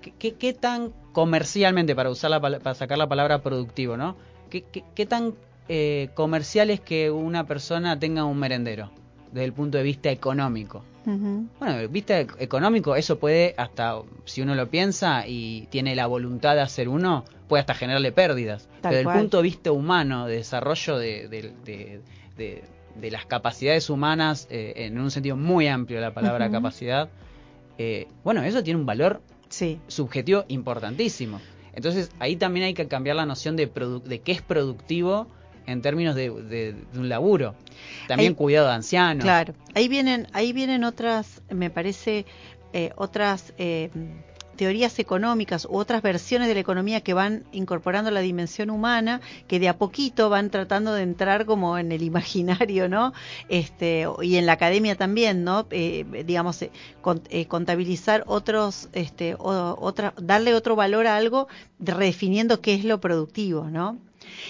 [0.02, 4.16] ¿qué, qué- qué tan comercialmente, para usar la, para sacar la palabra productivo, ¿no?
[4.50, 5.34] ¿Qué, qué- qué tan
[5.68, 8.90] eh, comercial es que una persona tenga un merendero
[9.32, 10.84] desde el punto de vista económico?
[11.06, 11.46] Ujú.
[11.58, 15.94] Bueno, desde el vista ec- económico, eso puede hasta, si uno lo piensa y tiene
[15.94, 18.68] la voluntad de hacer uno, puede hasta generarle pérdidas.
[18.80, 19.16] Tal Pero desde cual.
[19.16, 22.00] el punto de vista humano, de desarrollo de, de- de-
[22.36, 22.64] de-
[23.00, 27.08] de las capacidades humanas, eh, en un sentido muy amplio la palabra capacidad,
[27.78, 29.80] eh, bueno, eso tiene un valor Sí.
[29.88, 31.40] subjetivo importantísimo.
[31.72, 33.66] Entonces ahí también hay que cambiar la noción de,
[34.04, 35.28] de qué es productivo
[35.70, 37.54] en términos de, de- de un laburo.
[38.08, 39.22] También Ahí- cuidado de ancianos.
[39.24, 42.26] Claro, ahí vienen, ahí vienen otras, me parece,
[42.72, 43.90] eh, otras eh,
[44.56, 49.58] teorías económicas u otras versiones de la economía que van incorporando la dimensión humana, que
[49.58, 53.14] de a poquito van tratando de entrar como en el imaginario, ¿no?
[53.48, 55.66] Este, y en la academia también, ¿no?
[55.70, 61.48] Eh, digamos, eh, con- eh, contabilizar otros, este, o- otra, darle otro valor a algo,
[61.78, 63.96] de- redefiniendo qué es lo productivo, ¿no?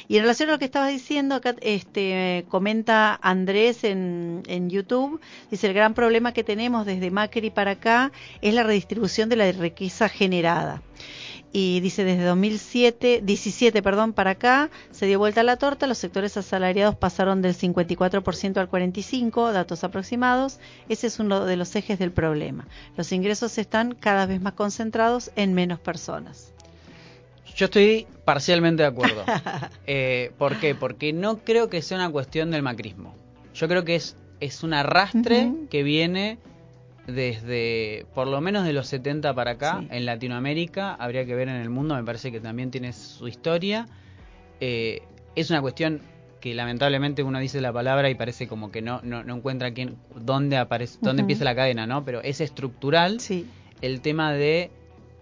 [0.08, 5.20] Y en relación a lo que estabas diciendo, acá este, comenta Andrés en, en YouTube,
[5.50, 9.52] dice, el gran problema que tenemos desde Macri para acá es la redistribución de la
[9.52, 10.82] riqueza generada.
[11.52, 16.36] Y dice, desde 2007, 17 perdón, para acá se dio vuelta la torta, los sectores
[16.36, 20.60] asalariados pasaron del 54% al 45%, datos aproximados.
[20.88, 22.68] Ese es uno de los ejes del problema.
[22.96, 26.52] Los ingresos están cada vez más concentrados en menos personas.
[27.56, 29.24] Yo estoy parcialmente de acuerdo.
[29.86, 30.74] Eh, ¿Por qué?
[30.76, 33.14] Porque no creo que sea una cuestión del macrismo.
[33.54, 36.38] Yo creo que es, es un arrastre que viene
[37.08, 39.88] desde por lo menos de los 70 para acá Sí.
[39.90, 40.94] en Latinoamérica.
[40.94, 43.88] Habría que ver en el mundo, me parece que también tiene su historia.
[44.60, 45.02] Eh,
[45.34, 46.00] es una cuestión
[46.40, 49.96] que lamentablemente uno dice la palabra y parece como que no, no, no encuentra quién,
[50.14, 52.04] dónde, aparece, dónde empieza la cadena, ¿no?
[52.04, 53.46] Pero es estructural Sí,
[53.82, 54.70] el tema de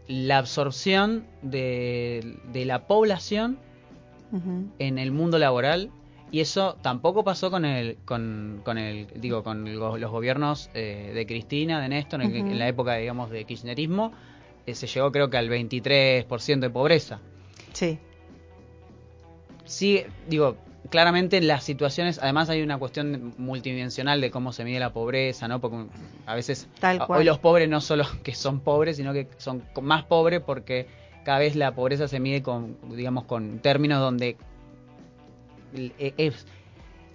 [0.09, 3.59] la absorción de, de la población
[4.79, 5.91] en el mundo laboral
[6.31, 11.13] y eso tampoco pasó con el con, con el digo con el los gobiernos eh,
[11.15, 12.51] de Cristina de Néstor en, Ujú.
[12.51, 14.13] en la época digamos de kirchnerismo
[14.67, 17.21] eh, se llegó creo que al 23% de pobreza
[17.73, 17.99] sí.
[19.65, 20.57] sí digo
[20.91, 25.61] claramente las situaciones además hay una cuestión multidimensional de cómo se mide la pobreza no
[25.61, 25.87] porque
[26.27, 27.19] a veces Tal a- cual.
[27.21, 30.87] hoy los pobres no solo que son pobres sino que son más pobres porque
[31.25, 34.37] cada vez la pobreza se mide con digamos con términos donde
[35.75, 36.47] e- es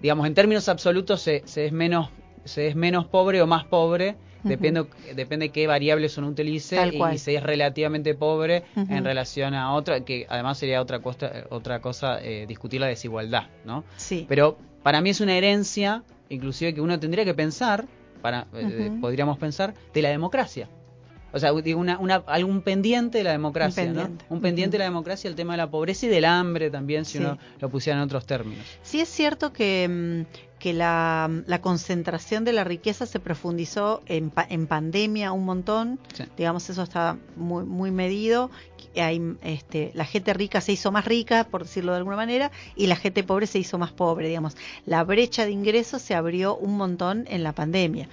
[0.02, 2.10] digamos en términos absolutos se, se es menos
[2.46, 4.49] se es menos pobre o más pobre Ujú.
[4.49, 6.75] depende depende qué variables uno utilice
[7.13, 11.79] y, se es relativamente pobre en relación a otra que además sería otra cosa otra
[11.82, 14.25] cosa eh, discutir la desigualdad no Sí.
[14.27, 17.86] pero para mí es una herencia, inclusive que uno tendría que pensar,
[18.21, 20.67] para eh, podríamos pensar, de la democracia.
[21.32, 23.93] O sea, digo, una, una, algún pendiente de la democracia, Un
[24.29, 24.41] ¿no?
[24.41, 24.73] pendiente.
[24.73, 27.23] De la democracia, el tema de la pobreza y del hambre también, si Sí.
[27.23, 28.65] uno lo pusiera en otros términos.
[28.82, 34.32] Sí es cierto que, mm, que la, la concentración de la riqueza se profundizó en,
[34.47, 36.23] en pandemia un montón, Sí.
[36.38, 38.49] digamos eso está muy, muy medido,
[38.95, 42.88] hay, este, la gente rica se hizo más rica, por decirlo de alguna manera, y
[42.88, 44.56] la gente pobre se hizo más pobre, digamos.
[44.86, 48.08] La brecha de ingresos se abrió un montón en la pandemia.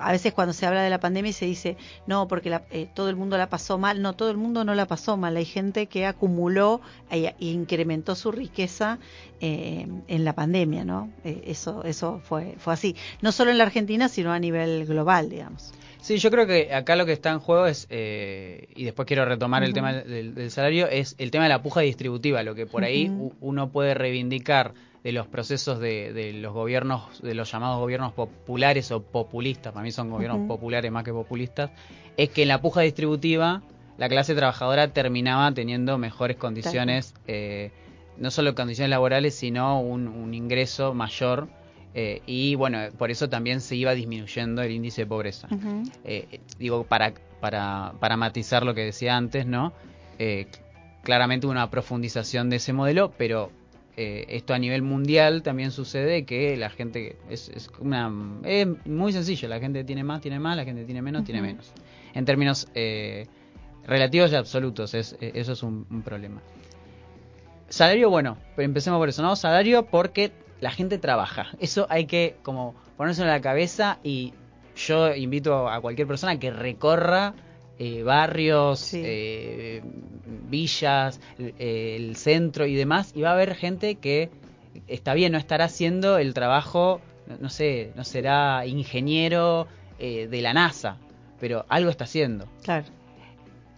[0.00, 3.08] A veces cuando se habla de la pandemia se dice, no, porque la, eh, todo
[3.08, 4.02] el mundo la pasó mal.
[4.02, 5.36] No, todo el mundo no la pasó mal.
[5.36, 6.80] Hay gente que acumuló
[7.10, 8.98] e, e incrementó su riqueza
[9.40, 11.10] eh, en la pandemia, ¿no?
[11.24, 12.96] Eh, eso eso fue, fue así.
[13.20, 15.72] No solo en la Argentina, sino a nivel global, digamos.
[16.06, 19.24] Sí, yo creo que acá lo que está en juego es, eh, y después quiero
[19.24, 22.64] retomar el tema del, del, salario, es el tema de la puja distributiva, lo que
[22.64, 24.72] por ahí uno puede reivindicar
[25.06, 29.84] de los procesos de, de, los gobiernos, de los llamados gobiernos populares o populistas, para
[29.84, 31.70] mí son gobiernos populares más que populistas,
[32.16, 33.62] es que en la puja distributiva
[33.98, 37.70] la clase trabajadora terminaba teniendo mejores condiciones, eh,
[38.16, 41.46] no solo condiciones laborales, sino un, un ingreso mayor
[41.94, 45.46] eh, y bueno, por eso también se iba disminuyendo el índice de pobreza.
[45.52, 45.92] Uh -huh.
[46.02, 49.72] eh, digo, para, para, para matizar lo que decía antes, ¿no?
[51.04, 53.52] Claramente una profundización de ese modelo, pero
[53.96, 58.12] eh, esto a nivel mundial también sucede que la gente es, es, una
[58.44, 61.26] es muy sencillo, la gente tiene más, tiene más, la gente tiene menos, uh -huh.
[61.26, 61.72] tiene menos.
[62.14, 63.26] En términos eh,
[63.86, 66.42] relativos y absolutos, es, eso es un, un problema.
[67.68, 69.34] Salario, bueno, empecemos por eso, ¿no?
[69.34, 71.48] Salario porque la gente trabaja.
[71.58, 74.34] Eso hay que como ponerse en la cabeza y
[74.76, 77.34] yo invito a cualquier persona que recorra
[77.78, 79.02] eh, barrios, sí.
[79.04, 79.82] eh,
[80.26, 84.30] villas, eh, el centro y demás y va a haber gente que
[84.86, 89.66] está bien, no estará haciendo el trabajo, no, no sé, no será ingeniero
[89.98, 90.98] eh, de la NASA,
[91.40, 92.46] pero algo está haciendo.
[92.62, 92.86] Claro.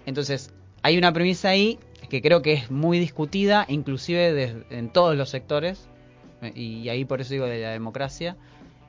[0.06, 5.16] Entonces, hay una premisa ahí que creo que es muy discutida, inclusive de, en todos
[5.16, 5.88] los sectores,
[6.54, 8.37] y ahí por eso digo de la democracia,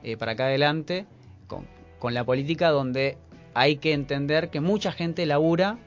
[0.02, 1.06] eh, para acá adelante,
[1.46, 1.66] con,
[1.98, 3.18] con, la política donde
[3.54, 5.78] hay que entender que mucha gente labura,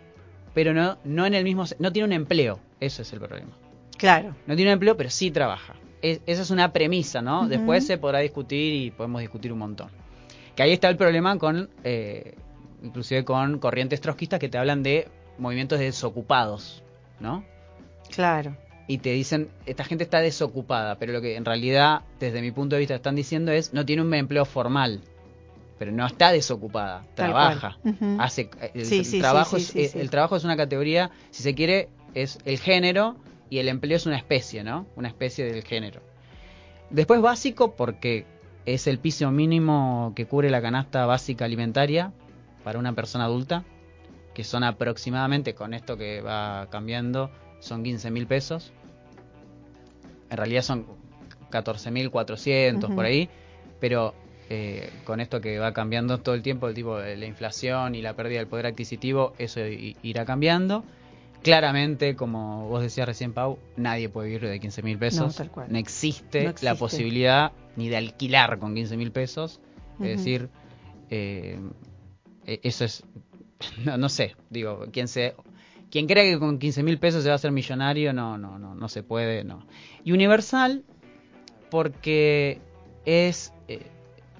[0.53, 3.51] pero no, no en el mismo, no tiene un empleo, eso es el problema.
[3.97, 4.35] Claro.
[4.47, 5.75] No tiene un empleo, pero sí trabaja.
[6.01, 7.41] Es, esa es una premisa, ¿no?
[7.41, 7.47] Uh -huh.
[7.47, 9.89] Después se podrá discutir y podemos discutir un montón.
[10.55, 12.35] Que ahí está el problema con, eh,
[12.83, 16.83] inclusive con corrientes trotskistas que te hablan de movimientos de desocupados,
[17.19, 17.43] ¿no?
[18.13, 18.55] Claro
[18.87, 22.75] y te dicen, esta gente está desocupada, pero lo que en realidad, desde mi punto
[22.75, 25.01] de vista, están diciendo es, no tiene un empleo formal,
[25.83, 28.17] pero no está desocupada, Tal trabaja, uh -huh.
[28.21, 31.89] hace, el, sí, sí, trabajo sí, es, el trabajo es una categoría, si se quiere,
[32.13, 33.17] es el género
[33.49, 34.87] y el empleo es una especie, ¿no?
[34.95, 35.99] Una especie del género.
[36.89, 38.25] Después básico porque
[38.65, 42.13] es el piso mínimo que cubre la canasta básica alimentaria
[42.63, 43.65] para una persona adulta,
[44.33, 48.71] que son aproximadamente, con esto que va cambiando, son 15 mil pesos.
[50.29, 50.85] En realidad son
[51.49, 52.95] 14 mil 400 uh -huh.
[52.95, 53.27] por ahí,
[53.81, 54.15] pero
[54.55, 58.03] eh, con esto que va cambiando todo el tiempo, el tipo de la inflación y
[58.03, 60.83] la pérdida del poder adquisitivo, eso irá cambiando.
[61.41, 65.39] Claramente, como vos decías recién, Pau, nadie puede vivir de 15 mil pesos.
[65.39, 69.59] No, no, existe no, existe la posibilidad ni de alquilar con 15 mil pesos.
[69.97, 70.05] Uh -huh.
[70.05, 70.49] Es decir,
[71.09, 71.59] eh,
[72.45, 73.03] eso es,
[73.83, 75.33] no, no, sé, digo, quien se
[75.89, 78.75] quien cree que con 15 mil pesos se va a hacer millonario, no, no, no,
[78.75, 79.65] no se puede, no.
[80.03, 80.83] Y universal,
[81.71, 82.61] porque
[83.05, 83.52] es, eh,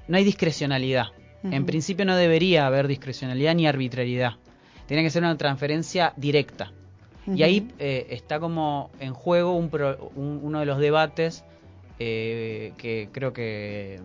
[0.08, 1.08] no hay discrecionalidad.
[1.44, 1.56] Uh -huh.
[1.56, 4.34] En principio no debería haber discrecionalidad ni arbitrariedad.
[4.88, 6.72] Tiene que ser una transferencia directa.
[7.26, 7.38] Uh -huh.
[7.38, 11.44] Y ahí eh, está como en juego un pro, un, uno de los debates
[12.00, 14.02] eh, que creo que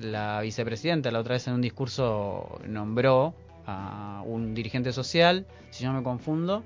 [0.00, 3.34] la vicepresidenta la otra vez en un discurso nombró
[3.66, 6.64] a un dirigente social, si no me confundo,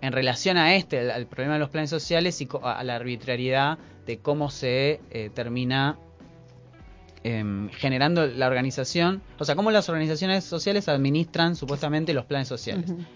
[0.00, 4.18] en relación a este, al problema de los planes sociales y a la arbitrariedad de
[4.18, 5.98] cómo se eh, termina
[7.28, 12.88] eh, generando la organización, o sea, cómo las organizaciones sociales administran supuestamente los planes sociales.
[12.90, 13.06] Uh -huh.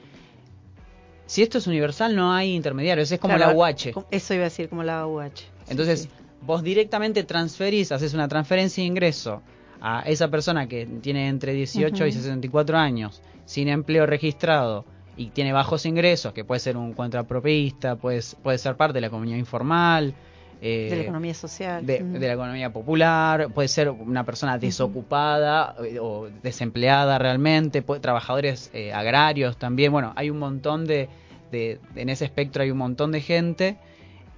[1.26, 4.04] Si esto es universal, no hay intermediarios, es como claro, la UH.
[4.10, 5.44] Eso iba a decir, como la UH.
[5.68, 6.08] Entonces, sí.
[6.44, 9.42] vos directamente transferís, haces una transferencia de ingreso
[9.80, 12.08] a esa persona que tiene entre 18 uh -huh.
[12.08, 14.84] y 64 años, sin empleo registrado
[15.16, 19.06] y tiene bajos ingresos, que puede ser un contrapropista, puede, puede ser parte de la
[19.06, 20.14] economía informal.
[20.62, 21.86] Eh, de la economía social.
[21.86, 25.98] De, de, la economía popular, puede ser una persona desocupada -huh.
[26.00, 29.90] o desempleada realmente, puede, trabajadores eh, agrarios también.
[29.90, 31.08] Bueno, hay un montón de,
[31.50, 33.78] de, en ese espectro hay un montón de gente.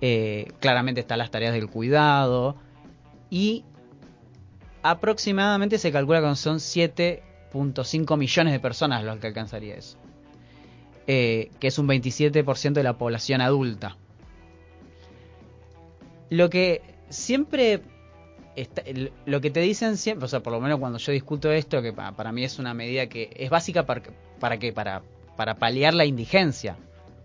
[0.00, 2.56] Eh, claramente están las tareas del cuidado
[3.30, 3.64] y
[4.82, 9.98] aproximadamente se calcula que son 7.5 millones de personas los que alcanzaría eso.
[11.06, 13.96] Eh, que es un 27% de la población adulta.
[16.32, 16.80] Lo que
[17.10, 17.82] siempre
[18.56, 18.82] está,
[19.26, 21.92] lo que te dicen siempre, o sea, por lo menos cuando yo discuto esto, que
[21.92, 24.02] para, para mí es una medida que es básica para,
[24.40, 25.02] para que para,
[25.36, 26.76] para paliar la indigencia,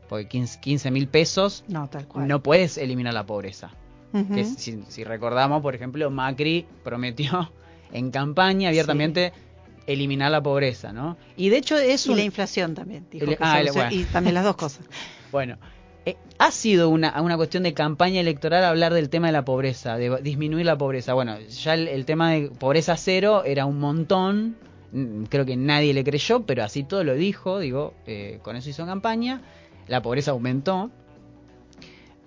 [0.09, 2.27] porque 15 mil pesos no, tal cual.
[2.27, 3.71] no puedes eliminar la pobreza.
[4.13, 4.35] Uh -huh.
[4.35, 7.51] que si, si, recordamos, por ejemplo, Macri prometió
[7.93, 9.31] en campaña abiertamente
[9.85, 11.15] eliminar la pobreza, ¿no?
[11.37, 12.17] Y de hecho es y un...
[12.17, 13.05] la inflación también.
[13.09, 13.89] dijo El- que ah, el- bueno.
[13.91, 14.85] Y también las dos cosas.
[15.31, 15.57] Bueno,
[16.07, 19.97] eh, ha sido una, una cuestión de campaña electoral hablar del tema de la pobreza,
[19.97, 21.13] de disminuir la pobreza.
[21.13, 24.55] Bueno, ya el, el tema de pobreza cero era un montón,
[24.91, 28.69] mm, creo que nadie le creyó, pero así todo lo dijo, digo, eh, con eso
[28.69, 29.41] hizo campaña,
[29.87, 30.89] la pobreza aumentó.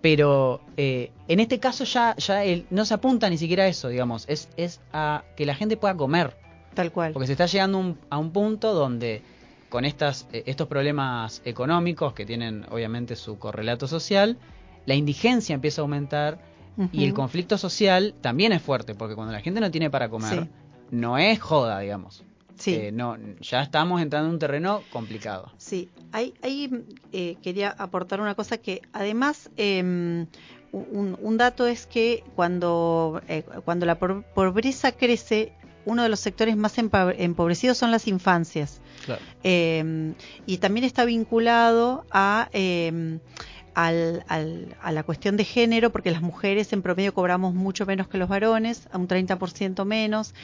[0.01, 3.89] Pero eh, en este caso ya, ya el- no se apunta ni siquiera a eso,
[3.89, 6.37] digamos, es, es a que la gente pueda comer.
[6.75, 7.13] Tal cual.
[7.13, 9.23] Porque se está llegando un- a un punto donde
[9.71, 14.37] con estas, eh, estos problemas económicos que tienen obviamente su correlato social,
[14.85, 16.39] la indigencia empieza a aumentar
[16.93, 20.45] y el conflicto social también es fuerte, porque cuando la gente no tiene para comer,
[20.45, 20.49] Sí.
[20.91, 22.25] no es joda, digamos.
[22.57, 22.75] Sí.
[22.75, 25.51] Eh, no, ya estamos entrando en un terreno complicado.
[25.59, 26.71] Sí, ahí, ahí
[27.13, 29.81] eh, quería aportar una cosa que además eh,
[30.73, 35.53] un, un dato es que cuando, eh, cuando la pobreza crece,
[35.91, 38.81] uno de los sectores más empobrecidos son las infancias.
[39.05, 39.21] Claro.
[39.43, 40.15] Eh,
[40.47, 43.19] y también está vinculado a, eh,
[43.87, 48.09] al- al- a la cuestión de género, porque las mujeres en promedio cobramos mucho menos
[48.09, 50.35] que los varones, a un 30% menos.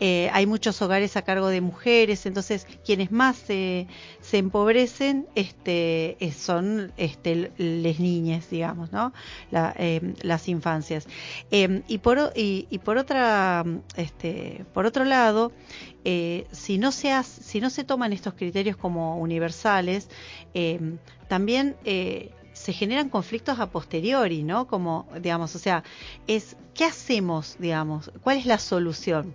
[0.00, 3.86] Eh, hay muchos hogares a cargo de mujeres, entonces quienes más se,
[4.32, 9.12] empobrecen este, son este, las niñas, digamos, ¿no?
[9.50, 11.06] La, eh, las infancias.
[11.50, 13.64] Eh, y, por, y, y por, otra,
[13.96, 15.52] este, por otro lado,
[16.04, 20.08] eh, si, no se hace- si no se toman estos criterios como universales,
[20.54, 20.80] eh,
[21.28, 22.30] también eh,
[22.62, 24.68] se generan conflictos a posteriori, ¿no?
[24.68, 25.82] Como, digamos, o sea,
[26.28, 28.12] es, ¿qué hacemos, digamos?
[28.22, 29.34] ¿Cuál es la solución?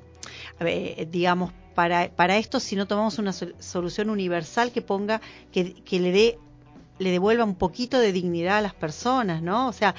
[0.61, 5.19] Ver, digamos, para, para esto, si no tomamos una sol- solución universal que ponga,
[5.51, 6.39] que, que le dé
[6.99, 9.67] le devuelva un poquito de dignidad a las personas, ¿no?
[9.67, 9.93] O sea,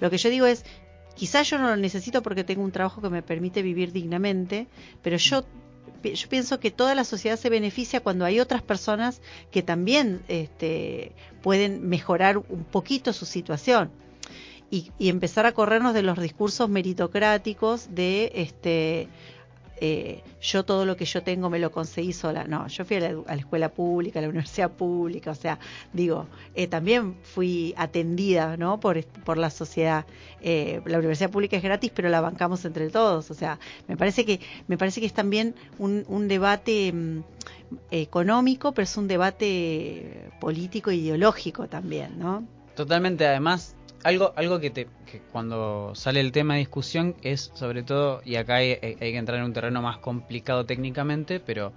[0.00, 0.64] lo que yo digo es,
[1.16, 4.68] quizás yo no lo necesito porque tengo un trabajo que me permite vivir dignamente,
[5.02, 5.44] pero yo
[6.12, 11.12] yo pienso que toda la sociedad se beneficia cuando hay otras personas que también este,
[11.42, 13.90] pueden mejorar un poquito su situación
[14.70, 19.08] y, empezar a corrernos de los discursos meritocráticos de este
[19.80, 22.44] eh, yo todo lo que yo tengo me lo conseguí sola.
[22.44, 25.58] No, yo fui a la, escuela pública, a la universidad pública, o sea,
[25.92, 28.78] digo, eh, también fui atendida, ¿no?
[28.80, 30.06] Por, por la sociedad.
[30.40, 33.30] Eh, la universidad pública es gratis, pero la bancamos entre todos.
[33.30, 33.58] O sea,
[33.88, 37.22] me parece que me parece que es también un, un debate mm,
[37.90, 42.46] económico, pero es un debate político e ideológico también, ¿no?
[42.74, 47.82] Totalmente, además, algo, algo que, te, que cuando sale el tema de discusión es sobre
[47.82, 51.72] todo, y acá hay, que entrar en un terreno más complicado técnicamente, pero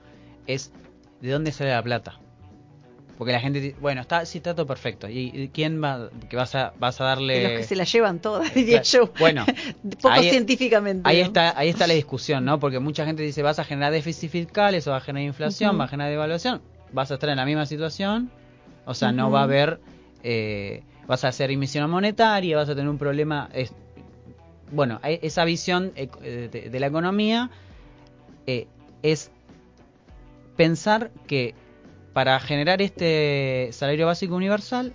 [0.45, 0.71] es
[1.21, 2.19] de dónde sale la plata.
[3.17, 5.09] Porque la gente dice, bueno, está, sí, está todo perfecto.
[5.09, 7.41] ¿Y y quién va, que vas a, vas a darle...
[7.41, 9.11] Los que se la llevan todas, diría yo.
[9.17, 9.43] bueno,
[10.01, 11.09] poco ahí- científicamente.
[11.09, 11.23] Ahí ¿no?
[11.25, 12.59] está, ahí está la discusión, ¿no?
[12.59, 15.85] Porque mucha gente dice, vas a generar déficit fiscal, eso va a generar inflación, va
[15.85, 16.61] a generar devaluación,
[16.91, 18.29] vas a estar en la misma situación,
[18.85, 19.79] o sea, no va a haber,
[20.23, 23.73] eh, vas a hacer emisión monetaria, vas a tener un problema, es-
[24.71, 27.49] bueno, esa visión eh, de, la economía
[28.45, 28.67] eh,
[29.01, 29.31] es
[30.57, 31.55] pensar que
[32.13, 34.93] para generar este salario básico universal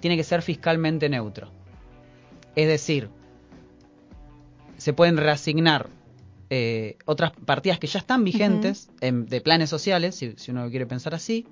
[0.00, 1.50] tiene que ser fiscalmente neutro.
[2.54, 3.08] Es decir,
[4.76, 5.88] se pueden reasignar
[6.50, 10.86] eh, otras partidas que ya están vigentes en- de planes sociales, si, si uno quiere
[10.86, 11.46] pensar así.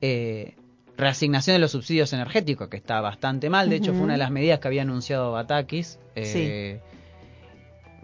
[0.00, 0.54] Eh,
[1.00, 3.68] reasignación de los subsidios energéticos, que está bastante mal.
[3.70, 5.98] De hecho, fue una de las medidas que había anunciado Batakis.
[6.14, 6.80] eh,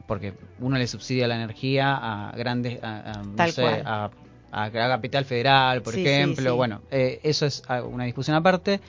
[0.07, 2.83] Porque uno le subsidia la energía a grandes.
[2.83, 3.83] A, a, no Tal sé, cual.
[3.85, 4.11] a,
[4.53, 6.51] a Capital Federal, por Sí, sí, ejemplo.
[6.53, 6.57] sí.
[6.57, 8.81] Bueno, eh, eso es una discusión aparte.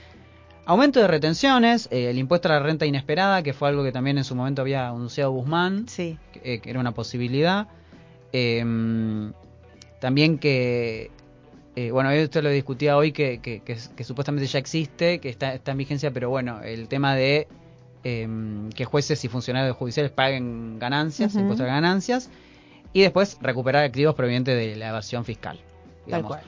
[0.66, 4.18] Aumento de retenciones, eh, el impuesto a la renta inesperada, que fue algo que también
[4.18, 6.18] en su momento había anunciado Guzmán, Sí.
[6.34, 7.68] que, que era una posibilidad.
[8.34, 8.64] Eh,
[9.99, 11.10] también que,
[11.78, 15.53] eh, bueno, esto lo discutía hoy, que, que- que- que supuestamente ya existe, que está,
[15.53, 17.47] está en vigencia, pero bueno, el tema de
[18.03, 18.28] eh,
[18.75, 22.30] que jueces y funcionarios judiciales paguen ganancias, impuestos a ganancias,
[22.93, 25.57] y después recuperar activos provenientes de la evasión fiscal.
[25.57, 26.28] Tal digamos.
[26.30, 26.41] cual.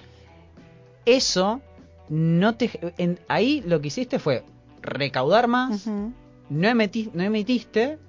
[1.05, 1.61] Eso
[2.09, 4.43] no te en- ahí lo que hiciste fue
[4.81, 6.13] recaudar más, no,
[6.49, 7.99] no emitiste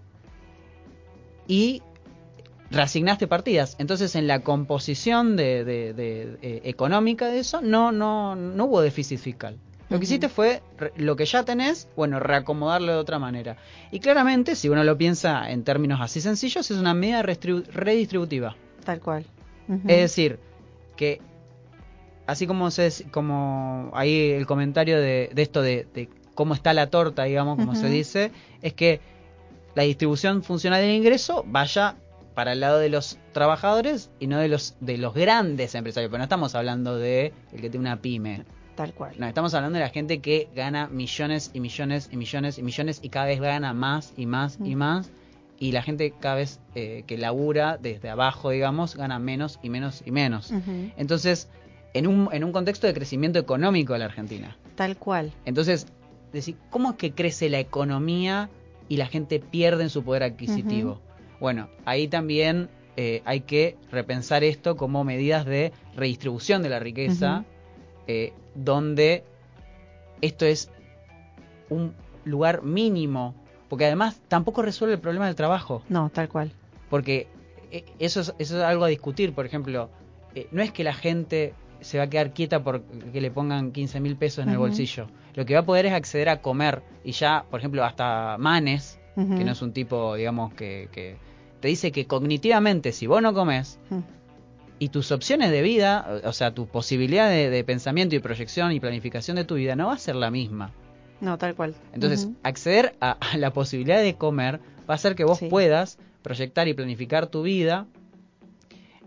[1.46, 1.82] y
[2.70, 3.76] reasignaste partidas.
[3.78, 8.80] Entonces, en la composición de, de- de- eh, económica de eso, no, no, no hubo
[8.80, 9.58] déficit fiscal.
[9.88, 10.62] Lo que hiciste fue
[10.96, 13.56] lo que ya tenés, bueno, reacomodarlo de otra manera.
[13.90, 18.54] Y claramente, si uno lo piensa en términos así sencillos, es una medida redistributiva.
[18.84, 19.24] Tal cual.
[19.88, 20.38] Es decir,
[20.96, 21.20] que
[22.26, 26.88] así como se como ahí el comentario de, de esto de, de cómo está la
[26.88, 28.30] torta, digamos, como se dice,
[28.62, 29.00] es que
[29.74, 31.96] la distribución funcional del ingreso vaya
[32.41, 36.09] para el lado de los trabajadores y no de los de los grandes empresarios.
[36.11, 38.45] Pero no estamos hablando de el que tiene una pyme.
[38.76, 39.14] Tal cual.
[39.18, 43.01] No, estamos hablando de la gente que gana millones y millones y millones y millones
[43.03, 44.78] y cada vez gana más y más y Mm.
[44.78, 45.11] más.
[45.59, 50.03] Y la gente cada vez eh, que labura desde abajo, digamos, gana menos y menos
[50.07, 50.51] y menos.
[50.97, 51.51] Entonces,
[51.93, 54.57] en un, en un contexto de crecimiento económico de la Argentina.
[54.76, 55.30] Tal cual.
[55.45, 55.88] Entonces,
[56.32, 58.49] decir, ¿cómo es que crece la economía
[58.88, 61.03] y la gente pierde en su poder adquisitivo?
[61.41, 67.45] Bueno, ahí también eh, hay que repensar esto como medidas de redistribución de la riqueza,
[68.07, 69.24] eh, donde
[70.20, 70.70] esto es
[71.68, 73.34] un lugar mínimo,
[73.68, 75.82] porque además tampoco resuelve el problema del trabajo.
[75.88, 76.53] No, tal cual.
[76.88, 77.28] Porque
[77.70, 79.32] eh, eso es, eso es algo a discutir.
[79.32, 79.91] Por ejemplo,
[80.34, 84.01] eh, no es que la gente se va a quedar quieta porque le pongan 15
[84.01, 85.07] mil pesos en el bolsillo.
[85.34, 86.82] Lo que va a poder es acceder a comer.
[87.05, 91.16] Y ya, por ejemplo, hasta Manes, que no es un tipo, digamos, que, que
[91.61, 94.02] te dice que cognitivamente, si vos no comes Ujú.
[94.78, 98.80] y tus opciones de vida, o sea, tu posibilidad de, de pensamiento y proyección y
[98.80, 100.72] planificación de tu vida no va a ser la misma.
[101.20, 101.74] No, tal cual.
[101.92, 104.58] Entonces, acceder a, a la posibilidad de comer
[104.88, 105.48] va a hacer que vos Sí.
[105.48, 107.86] puedas proyectar y planificar tu vida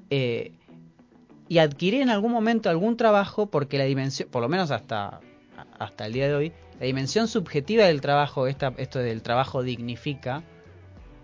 [0.10, 0.52] eh,
[1.50, 5.20] y adquirir en algún momento algún trabajo porque la dimensión, por lo menos hasta,
[5.80, 10.44] hasta el día de hoy, la dimensión subjetiva del trabajo, esta, esto del trabajo dignifica,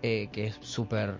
[0.02, 1.14] eh, que es súper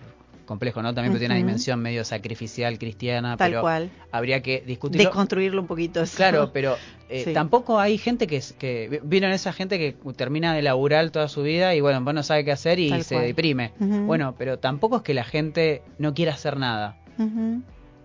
[0.45, 0.93] complejo, ¿no?
[0.93, 3.89] También tiene una dimensión medio sacrificial cristiana, Tal pero cual.
[4.11, 5.05] habría que discutirlo.
[5.05, 6.01] Desconstruirlo un poquito.
[6.01, 6.17] eso.
[6.17, 6.75] Claro, pero
[7.09, 7.33] eh, Sí.
[7.33, 11.73] tampoco hay gente que, que vieron esa gente que termina de laburar toda su vida
[11.73, 13.27] y bueno, no sabe qué hacer y Tal se cual.
[13.27, 13.71] deprime.
[13.79, 16.97] Bueno, pero tampoco es que la gente no quiera hacer nada.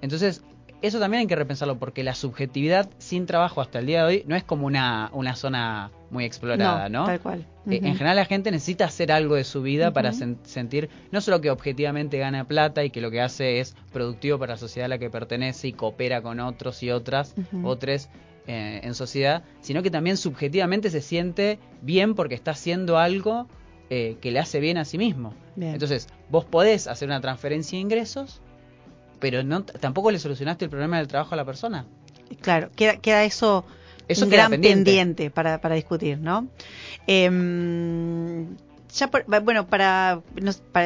[0.03, 0.43] Entonces,
[0.83, 4.25] eso también hay que repensarlo porque la subjetividad sin trabajo hasta el día de hoy
[4.27, 7.07] no es como una, una zona muy explorada, ¿no?
[7.07, 7.41] Tal cual.
[7.69, 7.81] Eh.
[7.83, 11.41] En general la gente necesita hacer algo de su vida para sen- sentir no solo
[11.41, 14.89] que objetivamente gana plata y que lo que hace es productivo para la sociedad a
[14.89, 17.35] la que pertenece y coopera con otros y otras,
[17.65, 18.09] otros
[18.47, 23.49] eh, en sociedad, sino que también subjetivamente se siente bien porque está haciendo algo
[23.91, 25.35] eh, que le hace bien a sí mismo.
[25.57, 25.73] Bien.
[25.73, 28.41] Entonces, vos podés hacer una transferencia de ingresos,
[29.19, 31.85] pero no tampoco le solucionaste el problema del trabajo a la persona.
[32.41, 33.65] Claro, queda, queda eso,
[34.09, 34.85] Eso un gran pendiente.
[34.85, 36.49] pendiente, para, para discutir, ¿no?
[37.07, 38.47] Em,
[38.97, 40.21] ya por- bueno, para,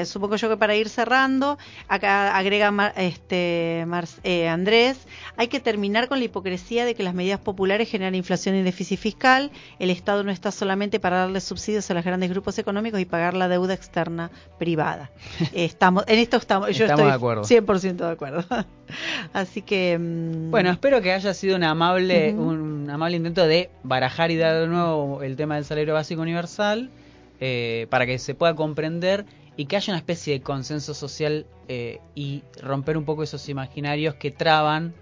[0.05, 1.59] supongo yo que para ir cerrando,
[1.89, 4.99] acá agrega Mar- este, Mar- eh, Andrés,
[5.37, 8.99] hay que terminar con la hipocresía de que las medidas populares generan inflación y déficit
[8.99, 9.51] fiscal.
[9.79, 13.35] El Estado no está solamente para darle subsidios a los grandes grupos económicos y pagar
[13.35, 15.11] la deuda externa privada.
[15.53, 17.43] Estamos, en esto estamos, yo Estamos estoy de acuerdo.
[17.45, 18.45] 100% de acuerdo.
[19.33, 19.99] Así que...
[19.99, 24.61] mm, Bueno, espero que haya sido un amable, un amable intento de barajar y dar
[24.61, 26.91] de nuevo el tema del salario básico universal
[27.41, 29.25] eh, para que se pueda comprender
[29.57, 34.15] y que haya una especie de consenso social eh, y romper un poco esos imaginarios
[34.15, 34.95] que traban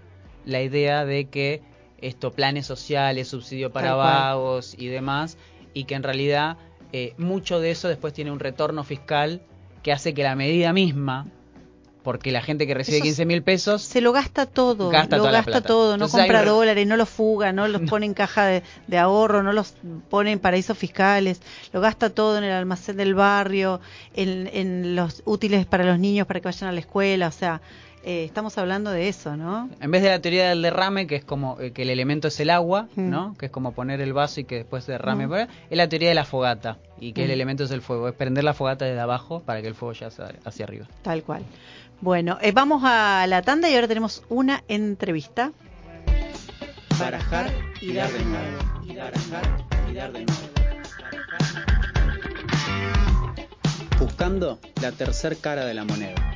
[0.45, 1.61] la idea de que
[2.01, 4.13] esto planes sociales, subsidio para Tal cual.
[4.13, 5.37] vagos y demás,
[5.73, 6.57] y que en realidad
[6.91, 9.41] eh, mucho de eso después tiene un retorno fiscal
[9.83, 11.27] que hace que la medida misma,
[12.09, 15.25] porque la gente que recibe Eso 15 mil pesos se lo gasta todo, Gasta lo
[15.25, 18.47] gasta todo, no Entonces compra re- dólares, no los fuga, no los pone en caja
[18.47, 19.75] de, de ahorro, no los
[20.09, 21.39] pone en paraísos fiscales,
[21.71, 23.79] lo gasta todo en el almacén del barrio,
[24.15, 27.61] en, en los útiles para los niños para que vayan a la escuela, o sea,
[28.01, 29.69] eh, estamos hablando de eso, ¿no?
[29.81, 32.39] En vez de la teoría del derrame, que es como eh, que el elemento es
[32.39, 33.09] el agua, Mm.
[33.09, 33.35] ¿no?
[33.37, 35.27] Que es como poner el vaso y que después se derrame.
[35.27, 35.33] Mm.
[35.69, 37.31] Es la teoría de la fogata y que el Mm.
[37.33, 38.07] elemento es el fuego.
[38.07, 40.85] Es prender la fogata desde abajo para que el fuego ya sea hacia arriba.
[41.01, 41.43] Tal cual.
[42.01, 45.51] Bueno, eh, vamos a la tanda y ahora tenemos una entrevista.
[46.97, 48.69] Barajar y dar de nuevo.
[53.99, 56.28] Buscando la tercer cara de la moneda.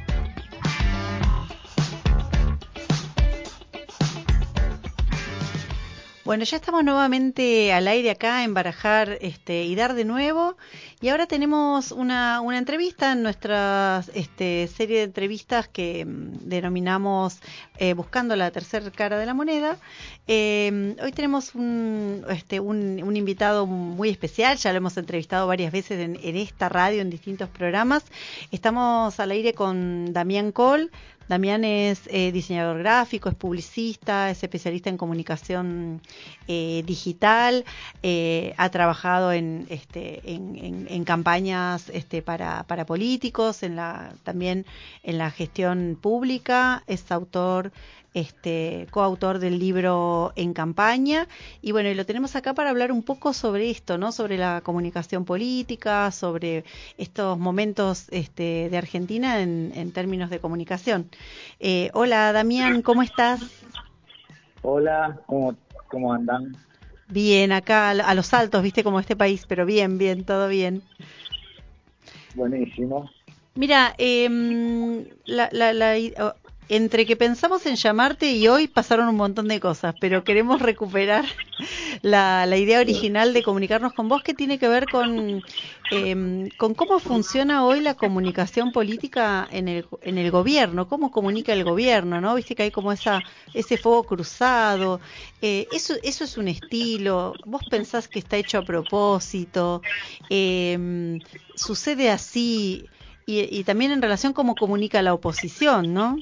[6.26, 10.56] Bueno, ya estamos nuevamente al aire acá en Barajar este, y Dar de nuevo.
[11.02, 17.42] Y ahora tenemos una, una entrevista en nuestra este, serie de entrevistas que mm, denominamos
[17.78, 19.78] eh, Buscando la tercera cara de la moneda.
[20.26, 26.00] Eh, hoy tenemos un, este, un, invitado muy especial, ya lo hemos entrevistado varias veces
[26.00, 28.06] en, en esta radio, en distintos programas.
[28.50, 30.90] Estamos al aire con Damián Col.
[31.28, 36.02] Damián es eh, diseñador gráfico, es publicista, es especialista en comunicación
[36.48, 37.66] eh, digital,
[38.02, 44.66] eh, ha trabajado en, este, en, en- campañas este, para, para políticos, en la, también
[45.04, 47.72] en la gestión pública, es autor
[48.14, 51.28] este, coautor del libro En campaña.
[51.62, 54.12] Y bueno, y lo tenemos acá para hablar un poco sobre esto, ¿no?
[54.12, 56.64] Sobre la comunicación política, sobre
[56.98, 61.10] estos momentos este, de Argentina en, en términos de comunicación.
[61.60, 63.42] Eh, hola, Damián, ¿cómo estás?
[64.62, 65.56] Hola, ¿cómo,
[65.88, 66.56] cómo andan?
[67.10, 70.82] Bien, acá a los altos, viste, como este país, pero bien, bien, todo bien.
[72.34, 73.10] Buenísimo.
[73.56, 75.96] Mira, eh, la, la, la,
[76.70, 81.26] entre que pensamos en llamarte y hoy pasaron un montón de cosas, pero queremos recuperar
[82.02, 85.44] la, la idea original de comunicarnos con vos que tiene que ver con,
[85.92, 91.54] eh, con cómo funciona hoy la comunicación política en el, en el gobierno, cómo comunica
[91.54, 92.36] el gobierno, ¿no?
[92.36, 95.00] Viste que hay como esa, ese fuego cruzado,
[95.42, 99.82] eh, eso, eso es un estilo, vos pensás que está hecho a propósito,
[100.30, 101.20] eh,
[101.56, 102.86] sucede así.
[103.26, 106.18] Y, y también en relación cómo comunica la oposición, ¿no?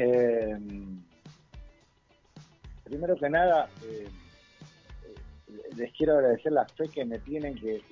[0.00, 0.56] Eh,
[2.84, 4.08] primero que nada, eh,
[5.76, 7.82] les quiero agradecer la fe que me tienen, que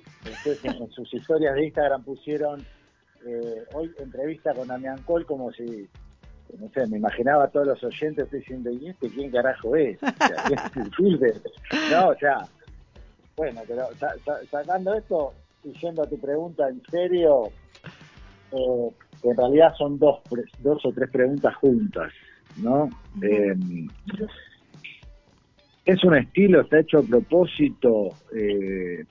[0.63, 2.65] en sus historias de Instagram pusieron
[3.25, 5.89] eh, hoy entrevista con Damián Col como si,
[6.57, 9.97] no sé, me imaginaba a todos los oyentes diciendo, ¿y este quién carajo es?
[10.01, 10.71] O sea,
[11.91, 12.47] no, o sea,
[13.35, 15.33] bueno, pero sa sa sacando esto
[15.63, 17.51] y yendo a tu pregunta en serio,
[18.51, 18.89] eh,
[19.21, 20.19] que en realidad son dos,
[20.59, 22.11] dos o tres preguntas juntas,
[22.57, 22.89] ¿no?
[23.21, 23.55] Eh,
[25.85, 28.09] ¿Es un estilo, está hecho a propósito?
[28.35, 29.05] Eh,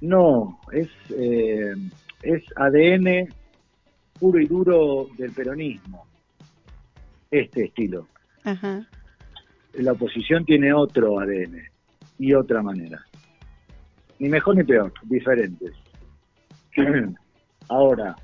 [0.00, 1.74] no, es, eh,
[2.22, 3.28] es ADN
[4.18, 6.06] puro y duro del peronismo,
[7.30, 8.06] este estilo.
[9.74, 11.62] La oposición tiene otro ADN
[12.18, 13.04] y otra manera.
[14.18, 15.72] Ni mejor ni peor, diferentes.
[17.68, 18.16] Ahora,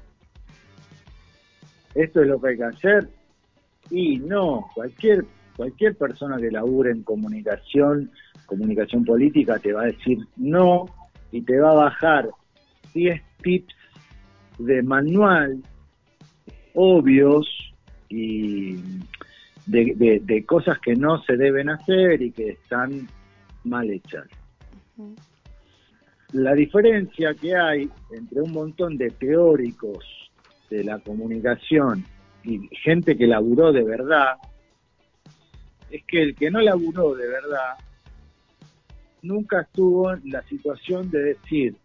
[1.95, 3.09] esto es lo que hay que hacer
[3.91, 5.25] y no, cualquier
[5.57, 8.11] cualquier persona que labure en comunicación,
[8.47, 10.87] comunicación política te va a decir no
[11.31, 12.29] y te va a bajar
[12.93, 13.75] 10 tips
[14.59, 15.63] de manual
[16.75, 17.47] obvios
[18.09, 18.75] y
[19.67, 23.09] de, de, de, cosas que no se deben hacer y que están
[23.65, 24.27] mal hechas.
[24.97, 25.17] Uh -huh.
[26.33, 30.24] La diferencia que hay entre un montón de teóricos
[30.75, 32.05] de la comunicación
[32.43, 34.37] y gente que laburó de verdad,
[35.91, 37.77] es que el que no laburó de verdad
[39.23, 41.77] nunca estuvo en la situación de decir,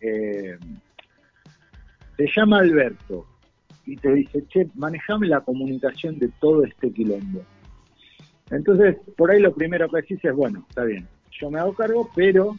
[0.00, 0.58] eh,
[2.16, 3.26] te llama Alberto
[3.86, 7.42] y te dice, che, manejame la comunicación de todo este quilombo.
[8.50, 12.10] Entonces, por ahí lo primero que decís es, bueno, está bien, yo me hago cargo,
[12.14, 12.56] pero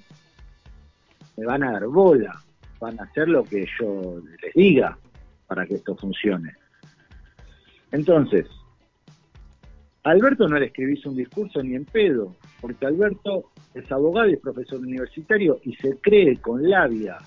[1.38, 2.42] me van a dar bola,
[2.80, 4.98] van a hacer lo que yo les diga
[5.48, 6.54] para que esto funcione.
[7.92, 8.46] Entonces,
[10.04, 14.34] a Alberto no le escribís un discurso ni en pedo, porque Alberto es abogado y
[14.34, 17.18] es profesor universitario y se cree con labia.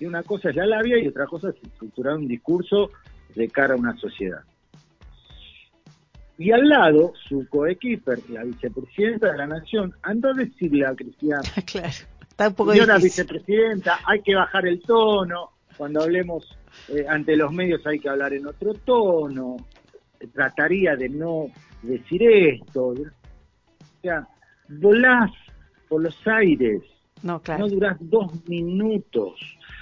[0.00, 2.90] Y una cosa es la labia y otra cosa es estructurar un discurso
[3.34, 4.42] de cara a una sociedad.
[6.38, 11.40] Y al lado, su coequiper, la vicepresidenta de la Nación, anda a decirle a Cristina,
[11.66, 11.88] claro,
[12.20, 16.46] está un poco señora vicepresidenta, hay que bajar el tono, cuando hablemos
[16.88, 19.56] eh, ante los medios hay que hablar en otro tono,
[20.32, 21.46] trataría de no
[21.82, 22.88] decir esto.
[22.88, 24.26] O sea,
[24.68, 25.30] volás
[25.88, 26.82] por los aires,
[27.22, 27.66] no, claro.
[27.66, 29.40] no durás dos minutos.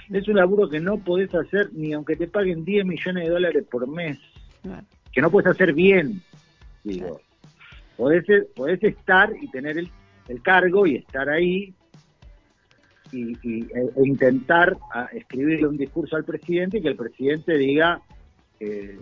[0.09, 3.65] Es un laburo que no podés hacer ni aunque te paguen 10 millones de dólares
[3.69, 4.17] por mes.
[4.61, 4.85] Claro.
[5.11, 6.21] Que no puedes hacer bien,
[6.83, 7.07] digo.
[7.07, 7.21] Claro.
[7.97, 8.25] Podés,
[8.55, 9.89] podés estar y tener el,
[10.27, 11.73] el cargo y estar ahí
[13.11, 17.57] y, y e, e, intentar a, escribirle un discurso al presidente y que el presidente
[17.57, 18.01] diga
[18.59, 18.97] eh,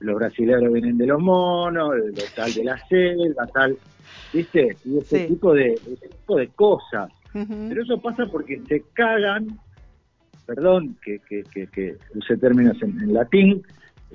[0.00, 3.76] los brasileños vienen de los monos, lo tal de la selva, tal,
[4.32, 4.76] ¿viste?
[4.84, 5.26] Y ese, sí.
[5.28, 7.10] tipo, de, ese tipo de cosas.
[7.34, 7.68] Uh -huh.
[7.68, 9.58] Pero eso pasa porque se cagan,
[10.46, 13.62] perdón que, que, que, que use términos en, en latín,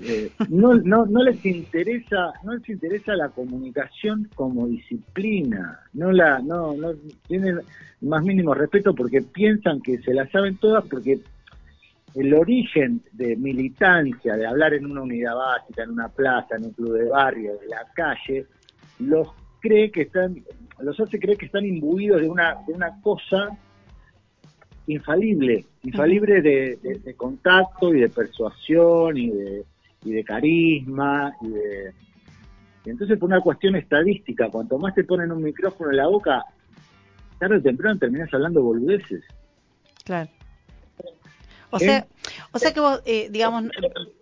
[0.01, 5.79] eh, no, no, no les interesa no les interesa la comunicación como disciplina.
[5.93, 6.93] No la no no
[7.27, 7.61] tienen
[8.01, 11.19] más mínimo respeto porque piensan que se la saben todas porque
[12.13, 16.71] el origen de militancia de hablar en una unidad básica en una plaza en un
[16.71, 18.47] club de barrio de la calle
[18.99, 19.29] los
[19.61, 20.43] cree que están
[20.79, 23.57] los hace creer que están imbuidos de una de una cosa
[24.87, 29.65] infalible infalible de, de, de contacto y de persuasión y de
[30.05, 31.93] y de carisma y de
[32.85, 36.45] y entonces por una cuestión estadística cuanto más te ponen un micrófono en la boca
[37.39, 39.23] tarde o temprano terminás hablando boludeces.
[40.03, 40.29] Claro.
[41.71, 41.79] O ¿Eh?
[41.79, 42.07] sea,
[42.51, 43.65] o sea que vos, eh, digamos,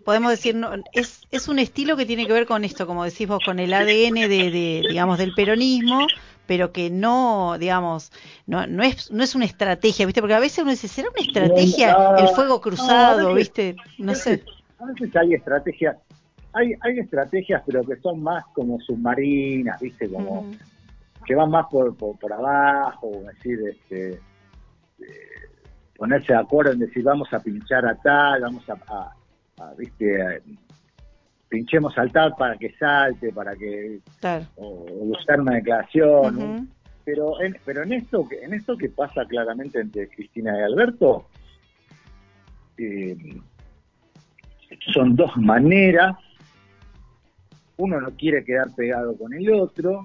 [0.04, 3.28] podemos decir, no, es, es un estilo que tiene que ver con esto, como decís
[3.28, 6.08] vos, con el ADN de, de, digamos, del peronismo,
[6.48, 8.12] pero que no, digamos,
[8.48, 10.22] no, no es, no es una estrategia, ¿viste?
[10.22, 13.76] Porque a veces uno dice, ¿será una estrategia el fuego cruzado, ¿viste?
[13.98, 14.44] No sé.
[14.80, 15.98] A veces hay estrategias,
[16.54, 20.10] hay, hay estrategias, pero que son más como submarinas, ¿viste?
[20.10, 20.50] Como
[21.26, 24.10] que van más por, por, por abajo, es decir, este,
[25.00, 25.50] eh,
[25.96, 29.14] ponerse de acuerdo en decir vamos a pinchar a tal, vamos a, a-
[29.64, 30.22] a, ¿viste?
[30.22, 30.40] a-
[31.48, 34.46] pinchemos al tal para que salte, para que Claro.
[34.56, 36.68] o, o buscar una declaración,
[37.06, 41.28] pero en, pero en esto que en esto que pasa claramente entre Cristina y Alberto
[42.78, 43.16] eh,
[44.94, 46.16] son dos maneras
[47.78, 50.02] uno no quiere quedar pegado con el otro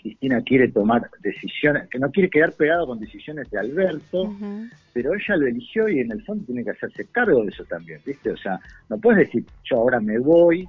[0.00, 4.34] Cristina quiere tomar decisiones que no quiere quedar pegado con decisiones de Alberto
[4.96, 8.00] pero ella lo eligió y en el fondo tiene que hacerse cargo de eso también,
[8.06, 8.30] ¿viste?
[8.30, 10.66] O sea, no puedes decir, yo ahora me voy,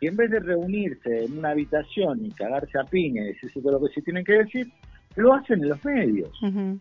[0.00, 3.72] y en vez de reunirse en una habitación y cagarse a piña y decirse todo
[3.72, 4.68] lo que se tienen que decir,
[5.16, 6.30] lo hacen en los medios.
[6.40, 6.78] Ujú.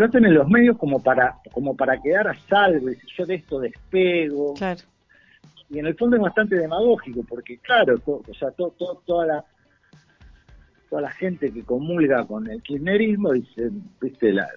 [0.00, 3.26] Lo hacen en los medios como para como para quedar a salvo, y decir, yo
[3.26, 4.54] de esto despego.
[4.54, 4.80] Claro.
[5.68, 9.26] Y en el fondo es bastante demagógico, porque claro, to- o sea, to- to- toda
[9.26, 9.44] la
[10.88, 13.70] toda la gente que comulga con el kirchnerismo dice,
[14.00, 14.48] viste, la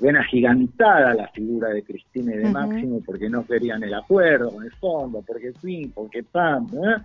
[0.00, 2.50] ven agigantada la figura de Cristina y de.
[2.50, 6.96] Máximo porque no querían el acuerdo con el fondo, porque fin, porque pam, ¿eh?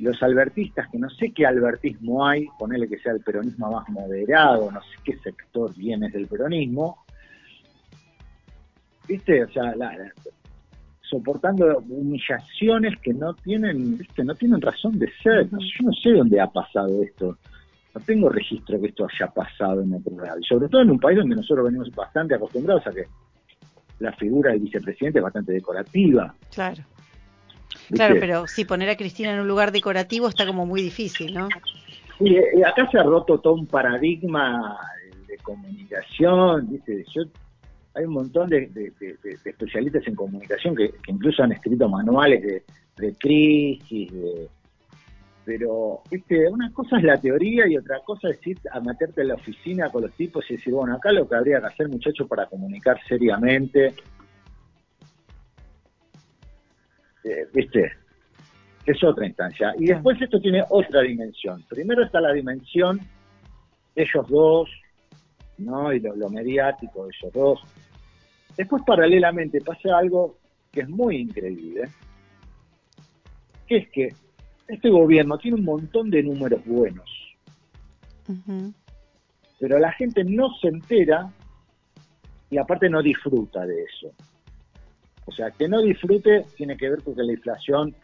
[0.00, 4.70] Los albertistas, que no sé qué albertismo hay, ponele que sea el peronismo más moderado,
[4.70, 6.98] no sé qué sector viene del peronismo,
[9.06, 10.12] viste, o sea, la- la-
[11.02, 15.48] soportando humillaciones que no tienen, viste, no tienen razón de ser.
[15.50, 17.38] Yo no sé dónde ha pasado esto.
[17.94, 20.40] No tengo registro que esto haya pasado en otro lado.
[20.40, 23.04] Y sobre todo en un país donde nosotros venimos bastante acostumbrados a que
[24.00, 26.34] la figura del vicepresidente es bastante decorativa.
[26.52, 26.82] Claro.
[27.92, 31.48] Claro, pero sí, poner a Cristina en un lugar decorativo está como muy difícil, ¿no?
[32.20, 34.78] Y, eh, acá se ha roto todo un paradigma
[35.26, 37.04] de comunicación, ¿viste?
[37.12, 37.22] Yo,
[37.94, 41.52] hay un montón de, de- de- de- de especialistas en comunicación que, que incluso han
[41.52, 42.42] escrito manuales
[42.96, 44.48] de, crisis, de-
[45.44, 46.48] pero ¿viste?
[46.48, 49.90] una cosa es la teoría y otra cosa es ir a meterte en la oficina
[49.90, 52.98] con los tipos y decir, bueno, acá lo que habría que hacer, muchachos, para comunicar
[53.06, 53.94] seriamente,
[57.24, 57.92] eh, ¿viste?
[58.86, 59.74] es otra instancia.
[59.78, 61.62] Y después esto tiene otra dimensión.
[61.68, 63.00] Primero está la dimensión
[63.94, 64.68] de ellos dos,
[65.58, 65.92] ¿no?
[65.92, 67.60] Y lo, lo mediático de ellos dos.
[68.56, 70.38] Después, paralelamente, pasa algo
[70.70, 71.88] que es muy increíble,
[73.66, 74.08] que es que
[74.68, 77.08] este gobierno tiene un montón de números buenos,
[79.60, 81.30] pero la gente no se entera
[82.50, 84.12] y aparte no disfruta de eso.
[85.26, 87.94] O sea, que no disfrute tiene que ver con que la inflación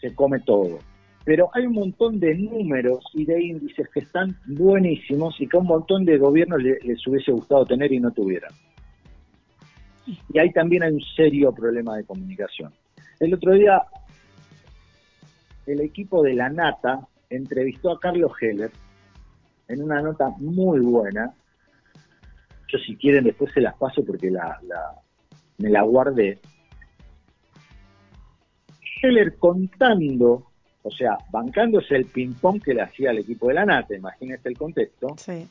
[0.00, 0.78] se come todo.
[1.24, 5.60] Pero hay un montón de números y de índices que están buenísimos y que a
[5.60, 8.52] un montón de gobiernos le- les hubiese gustado tener y no tuvieran.
[10.32, 12.72] Y ahí también hay un serio problema de comunicación.
[13.20, 13.82] El otro día,
[15.66, 18.70] el equipo de la Nata entrevistó a Carlos Heller
[19.68, 21.34] en una nota muy buena.
[22.68, 24.94] Yo si quieren después se las paso porque la, la-
[25.58, 26.38] me la guardé.
[29.02, 30.46] Heller contando,
[30.82, 34.58] o sea, bancándose el ping-pong que le hacía al equipo de la Nata, imagínense el
[34.58, 35.46] contexto, Sí.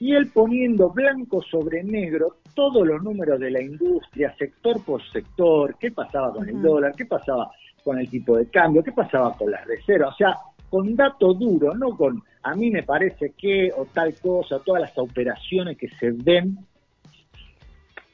[0.00, 5.76] y él poniendo blanco sobre negro todos los números de la industria, sector por sector,
[5.78, 7.50] qué pasaba con el dólar, qué pasaba
[7.84, 10.36] con el tipo de cambio, qué pasaba con las reservas, o sea,
[10.68, 14.98] con dato duro, no con a mí me parece que o tal cosa, todas las
[14.98, 16.58] operaciones que se ven.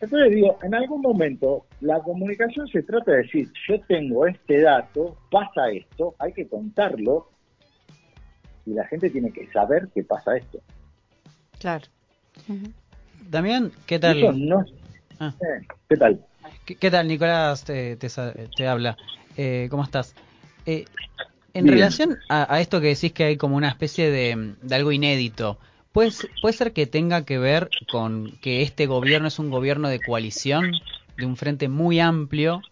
[0.02, 5.16] Entonces digo, en algún momento la comunicación se trata de decir, yo tengo este dato,
[5.30, 7.30] pasa esto, hay que contarlo
[8.66, 10.58] y la gente tiene que saber que pasa esto.
[11.60, 11.84] Claro.
[13.30, 14.48] Damián, ¿qué Eso tal?
[14.48, 14.64] no
[15.20, 15.32] Ah.
[15.40, 16.20] Eh, ¿Qué tal?
[16.64, 17.64] ¿Qué, qué tal, Nicolás?
[17.64, 18.96] Te, te, habla.
[19.36, 20.16] Eh, ¿Cómo estás?
[20.66, 20.84] Eh,
[21.54, 21.76] en Bien.
[21.76, 25.58] relación a, a esto que decís que hay como una especie de, de algo inédito,
[25.92, 29.88] ¿puede, s- ¿puede ser que tenga que ver con que este gobierno es un gobierno
[29.88, 30.80] de coalición,
[31.16, 32.62] de un frente muy amplio,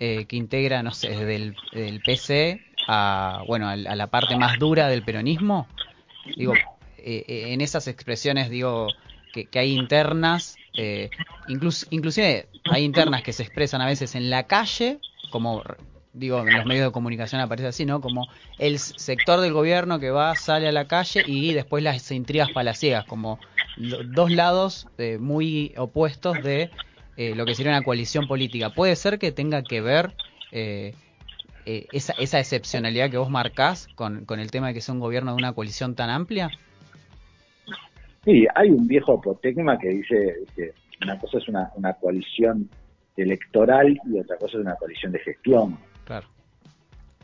[0.00, 4.36] eh, que integra, no sé, desde el, del PC a, bueno, al- a la parte
[4.36, 5.66] más dura del peronismo?
[6.36, 6.54] Digo,
[6.98, 8.94] eh, eh, en esas expresiones, digo,
[9.32, 11.10] que, que hay internas, eh,
[11.48, 14.98] inclus- inclusive hay internas que se expresan a veces en la calle,
[15.30, 15.62] como
[16.18, 18.00] digo, en los medios de comunicación aparece así, ¿no?
[18.00, 22.50] Como el sector del gobierno que va, sale a la calle y después las intrigas
[22.52, 23.38] palaciegas, como
[23.76, 26.70] dos lados eh, muy opuestos de
[27.16, 28.70] eh, lo que sería una coalición política.
[28.70, 30.12] ¿Puede ser que tenga que ver
[30.52, 30.94] eh,
[31.64, 35.32] esa, esa excepcionalidad que vos marcás con, con el tema de que sea un gobierno
[35.32, 36.50] de una coalición tan amplia?
[38.24, 42.68] Sí, hay un viejo apotegma que dice que una cosa es una coalición
[43.22, 45.78] electoral y otra cosa es una coalición de gestión.
[46.08, 46.26] Claro.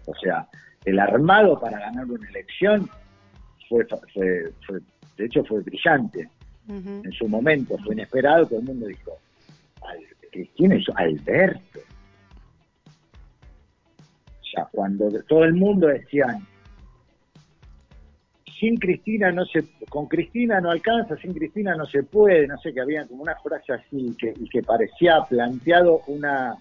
[0.04, 0.46] O sea,
[0.84, 2.86] el armado para ganar una elección
[3.66, 4.80] fue, fue,
[5.16, 6.28] de hecho fue brillante.
[6.68, 9.18] En su momento fue inesperado, todo el mundo dijo,
[10.54, 11.80] ¿quién es Alberto?
[14.40, 16.46] O sea, cuando todo el mundo decían,
[18.60, 22.74] sin Cristina no se, con Cristina no alcanza, sin Cristina no se puede, no sé,
[22.74, 26.56] que había como una frase así que, y que parecía planteado una,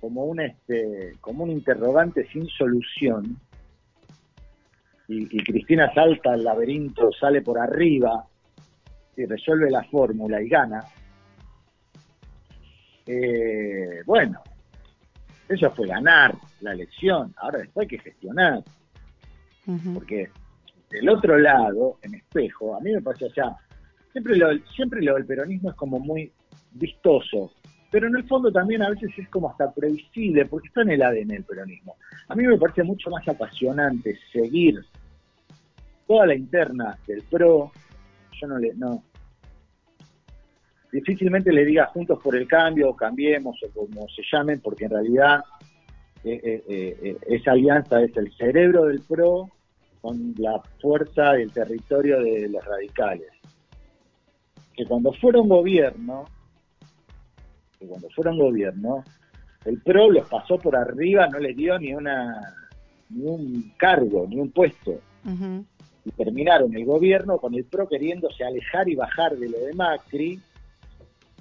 [0.00, 3.38] como un este, como un interrogante sin solución.
[5.08, 8.24] Y, Cristina salta al laberinto, sale por arriba
[9.16, 10.84] y resuelve la fórmula y gana.
[13.06, 14.40] Eh, bueno,
[15.48, 17.34] eso fue ganar la elección.
[17.38, 18.62] Ahora después hay que gestionar.
[19.94, 20.30] Porque
[20.90, 23.56] del otro lado, en espejo, a mí me o sea,
[24.12, 26.32] siempre lo, siempre lo del peronismo es como muy
[26.72, 27.52] vistoso,
[27.90, 31.02] pero en el fondo también a veces es como hasta previsible, porque está en el
[31.02, 31.96] ADN el peronismo.
[32.28, 34.80] A mí me parece mucho más apasionante seguir
[36.06, 37.72] toda la interna del PRO,
[38.40, 39.02] yo no le, no,
[40.92, 44.90] difícilmente le diga juntos por el cambio, o cambiemos, o como se llamen, porque en
[44.90, 45.44] realidad
[46.24, 49.50] eh, eh, eh, esa alianza es el cerebro del PRO
[50.00, 53.30] con la fuerza del territorio de los radicales.
[54.74, 56.24] Que cuando fueron gobierno,
[57.80, 59.02] que cuando fueron gobierno,
[59.64, 62.54] el PRO los pasó por arriba, no les dio ni una
[63.08, 65.00] ni un cargo, ni un puesto.
[66.04, 70.40] Y terminaron el gobierno con el PRO queriéndose alejar y bajar de lo de Macri,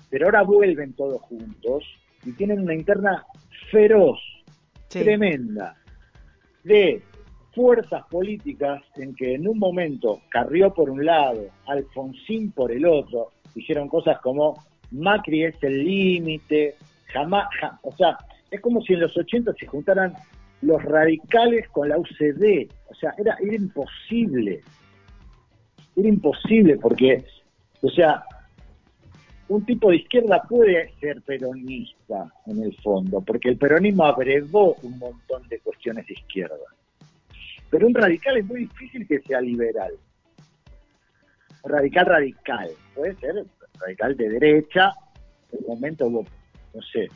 [0.09, 1.83] pero ahora vuelven todos juntos
[2.25, 3.25] y tienen una interna
[3.71, 4.19] feroz,
[4.87, 5.75] tremenda,
[6.63, 7.03] de
[7.53, 13.31] fuerzas políticas en que en un momento Carrió por un lado, Alfonsín por el otro,
[13.53, 14.55] dijeron cosas como
[14.91, 16.75] Macri es el límite,
[17.13, 17.47] jamás,
[17.83, 18.17] o sea,
[18.49, 20.13] es como si en los 80 se juntaran
[20.61, 24.61] los radicales con la UCD, o sea, era, era imposible,
[25.95, 27.23] era imposible porque,
[27.81, 28.23] o sea,
[29.47, 34.99] un tipo de izquierda puede ser peronista en el fondo, porque el peronismo agregó un
[34.99, 36.55] montón de cuestiones de izquierda.
[37.69, 39.93] Pero un radical es muy difícil que sea liberal.
[41.63, 42.69] Radical, radical.
[42.95, 43.45] Puede ser
[43.79, 44.93] radical de derecha,
[45.51, 46.25] en un momento hubo,
[46.73, 47.07] no sé,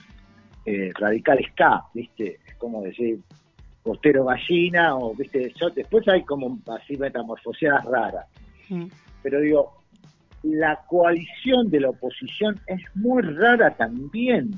[0.65, 2.39] eh, radical K, ¿viste?
[2.47, 3.19] Es como decir
[3.83, 5.53] postero gallina, o, ¿viste?
[5.75, 8.27] después hay como así metamorfoseadas raras.
[8.69, 8.85] Mm.
[9.21, 9.83] Pero digo,
[10.43, 14.51] la coalición de la oposición es muy rara también.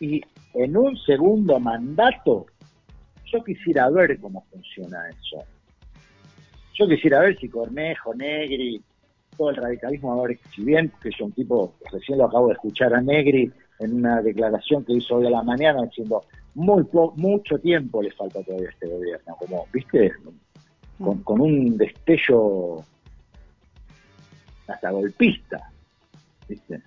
[0.00, 0.20] Y
[0.54, 2.46] en un segundo mandato
[3.32, 5.44] yo quisiera ver cómo funciona eso.
[6.74, 8.82] Yo quisiera ver si Cornejo, Negri,
[9.36, 12.54] todo el radicalismo, a ver si bien, que yo un tipo, recién lo acabo de
[12.54, 16.22] escuchar a Negri en una declaración que hizo hoy a la mañana diciendo,
[16.54, 16.84] muy
[17.16, 20.12] mucho tiempo le falta todavía a este gobierno, como, viste,
[21.24, 22.84] con, un destello
[24.66, 25.70] hasta golpista,
[26.48, 26.82] viste.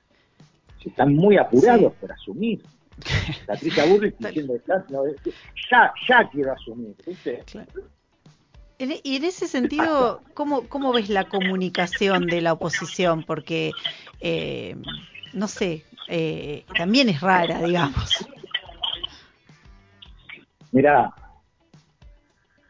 [0.86, 2.62] Están muy apurados por asumir.
[3.48, 6.96] Patricia Burrich diciendo, ya, ya quiero asumir,
[8.78, 13.24] y en ese sentido, ¿cómo, ¿cómo ves la comunicación de la oposición?
[13.24, 13.72] Porque,
[14.20, 14.76] eh,
[15.34, 18.28] no sé, eh, también es rara, digamos.
[20.72, 21.14] Mirá,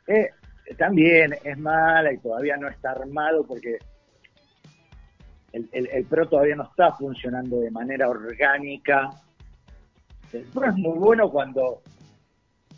[0.08, 0.30] eh,
[0.78, 3.80] también es mala y todavía no está armado porque
[5.54, 9.10] el, el PRO todavía no está funcionando de manera orgánica
[10.40, 11.82] es muy bueno cuando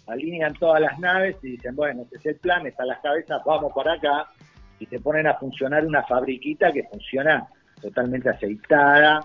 [0.07, 3.71] alinean todas las naves y dicen, bueno, este es el plan, están las cabezas, vamos
[3.73, 4.27] para acá,
[4.79, 7.47] y se ponen a funcionar una fabriquita que funciona
[7.81, 9.19] totalmente aceitada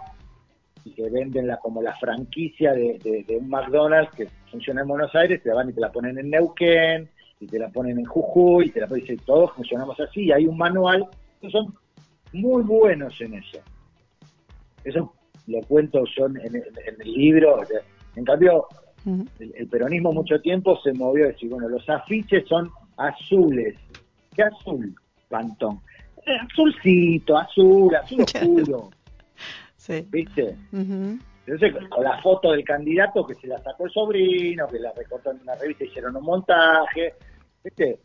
[0.85, 5.43] y que venden la, como la franquicia de, un McDonald's que funciona en Buenos Aires,
[5.43, 7.09] te van y te la ponen en Neuquén,
[7.39, 10.33] y te la ponen en Jujuy, y te la ponen, y todos funcionamos así, y
[10.33, 11.07] hay un manual,
[11.51, 11.75] son
[12.33, 13.59] muy buenos en eso.
[14.83, 15.15] Eso
[15.47, 16.65] lo cuento yo en, en
[17.01, 17.63] el libro,
[18.17, 18.67] en cambio,
[19.07, 23.77] el, peronismo mucho tiempo se movió a decir, bueno, los afiches son azules.
[24.35, 24.95] ¿Qué azul,
[25.29, 25.81] Pantón?
[26.27, 28.91] Eh, azulcito, azul, azul oscuro.
[30.11, 30.57] ¿Viste?
[30.71, 35.33] Entonces, con la foto del candidato que se la sacó el sobrino, que la recortó
[35.33, 37.15] en una revista, hicieron un montaje,
[37.65, 37.99] ¿viste?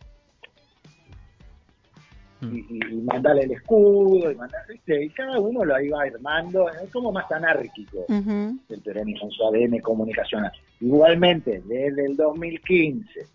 [2.40, 2.56] Mm.
[2.56, 5.06] Y, y, mandarle el escudo, y, mandar, ¿viste?
[5.06, 8.60] y cada uno lo iba armando, es como más anárquico Ujú.
[8.70, 10.52] el peronismo en su ADN comunicacional.
[10.80, 13.26] Igualmente, desde el 2015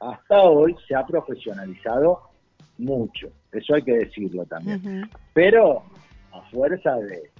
[0.00, 2.22] hasta hoy se ha profesionalizado
[2.78, 5.82] mucho, eso hay que decirlo también pero
[6.32, 7.30] a fuerza de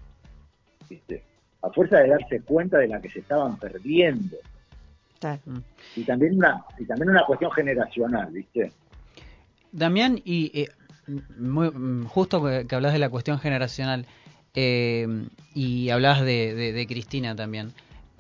[0.91, 1.23] ¿viste?
[1.63, 4.37] a fuerza de darse cuenta de la que se estaban perdiendo
[5.19, 5.41] Claro.
[5.47, 5.59] Mm.
[5.97, 8.71] y también una y también una cuestión generacional viste
[9.73, 10.69] Damián, y eh,
[11.39, 14.07] muy- mm, justo que, hablas de la cuestión generacional,
[14.55, 15.07] eh,
[15.55, 17.73] y hablas de, Cristina también,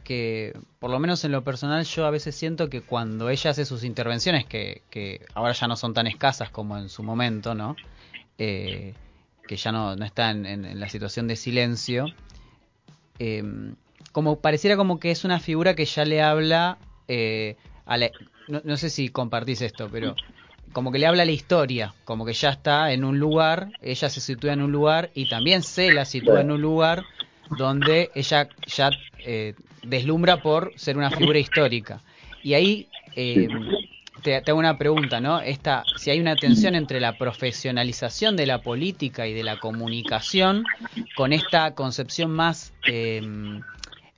[0.04, 3.64] que por lo menos en lo personal yo a veces siento que cuando ella hace
[3.64, 7.76] sus intervenciones, que, ahora ya no son tan escasas como en su momento, ¿no?
[8.38, 8.94] Eh,
[9.46, 12.12] que ya no, no está en, en- la situación de silencio,
[13.18, 13.42] eh,
[14.12, 16.78] como pareciera como que es una figura que ya le habla
[17.86, 18.10] a la-
[18.46, 20.14] no sé si compartís esto, pero
[20.72, 24.20] como que le habla la historia, como que ya está en un lugar, ella se
[24.20, 27.04] sitúa en un lugar y también se la sitúa en un lugar
[27.56, 32.00] donde ella ya eh, deslumbra por ser una figura histórica.
[32.42, 33.48] Y ahí eh,
[34.22, 35.40] te, te hago una pregunta, ¿no?
[35.40, 40.64] Esta, si hay una tensión entre la profesionalización de la política y de la comunicación
[41.16, 43.20] con esta concepción más eh,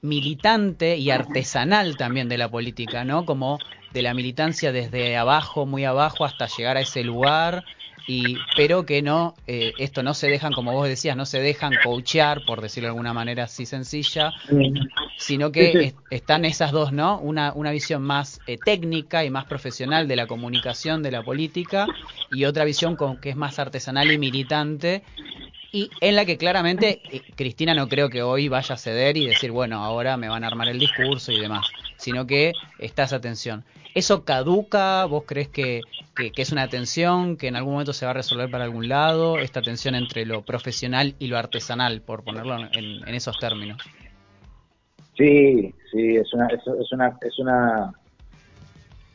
[0.02, 3.24] militante y artesanal también de la política, ¿no?
[3.24, 3.58] Como
[3.92, 7.64] de la militancia desde abajo, muy abajo, hasta llegar a ese lugar,
[8.06, 11.78] y pero que no, eh, esto no se dejan, como vos decías, no se dejan
[11.78, 14.34] coachear, por decirlo de alguna manera así sencilla,
[15.16, 17.20] sino que es- están esas dos, ¿no?
[17.20, 21.92] Una, una visión más eh, técnica y más profesional de la comunicación, de la política,
[22.28, 25.04] y otra visión con, que es más artesanal y militante,
[25.72, 29.26] y en la que claramente eh, Cristina no creo que hoy vaya a ceder y
[29.26, 33.20] decir, bueno, ahora me van a armar el discurso y demás, sino que está esa
[33.20, 33.64] tensión.
[33.94, 35.04] ¿Eso caduca?
[35.04, 35.82] ¿Vos crees que,
[36.16, 39.38] es una tensión que en algún momento se va a resolver para algún lado?
[39.38, 43.82] Esta tensión entre lo profesional y lo artesanal, por ponerlo en, esos términos.
[45.16, 47.92] sí sí es una es, una es una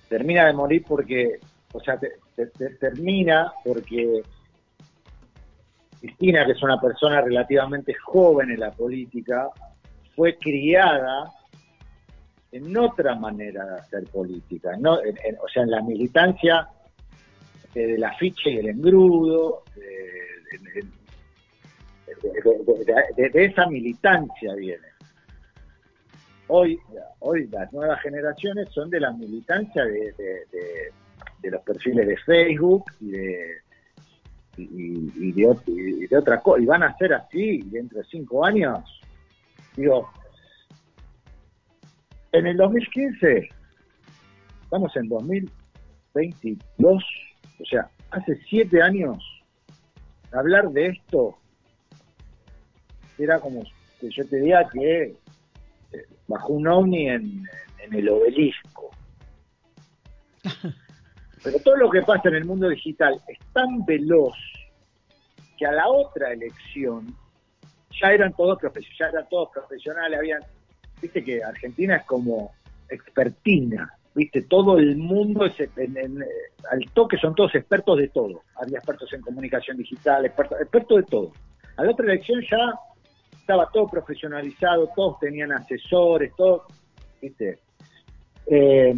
[0.09, 1.39] termina de morir porque
[1.73, 4.21] o sea te- termina porque
[5.99, 9.49] Cristina que es una persona relativamente joven en la política
[10.15, 11.31] fue criada
[12.51, 16.67] en otra manera de hacer política, no, en- o sea, en la militancia
[17.75, 19.63] eh, del afiche y el engrudo,
[23.17, 24.87] de, esa militancia viene.
[26.47, 26.79] Hoy,
[27.19, 30.91] hoy las nuevas generaciones son de la militancia de,
[31.43, 33.47] los perfiles de Facebook y de
[34.57, 35.55] y, y- de,
[36.09, 38.79] y otra cosa, y van a ser así dentro de cinco años.
[39.75, 40.09] Digo,
[42.37, 43.49] en el 2015,
[44.63, 47.03] estamos en 2022,
[47.59, 49.17] o sea, hace siete años,
[50.31, 51.35] hablar de esto
[53.17, 53.63] era como
[53.99, 55.15] que yo te diga que eh,
[56.27, 57.43] bajó un ovni en,
[57.79, 58.91] en el obelisco.
[61.43, 64.35] Pero todo lo que pasa en el mundo digital es tan veloz
[65.57, 67.15] que a la otra elección
[67.99, 70.41] ya eran todos profesionales, ya eran todos profesionales, habían,
[71.01, 72.51] viste que Argentina es como
[72.89, 76.23] expertina, viste, todo el mundo es en-
[76.71, 81.03] al toque son todos expertos de todo, había expertos en comunicación digital, expertos, expertos de
[81.03, 81.31] todo.
[81.75, 82.73] A la otra elección ya
[83.39, 86.63] estaba todo profesionalizado, todos tenían asesores, todos,
[87.21, 87.59] viste.
[88.47, 88.95] Eh,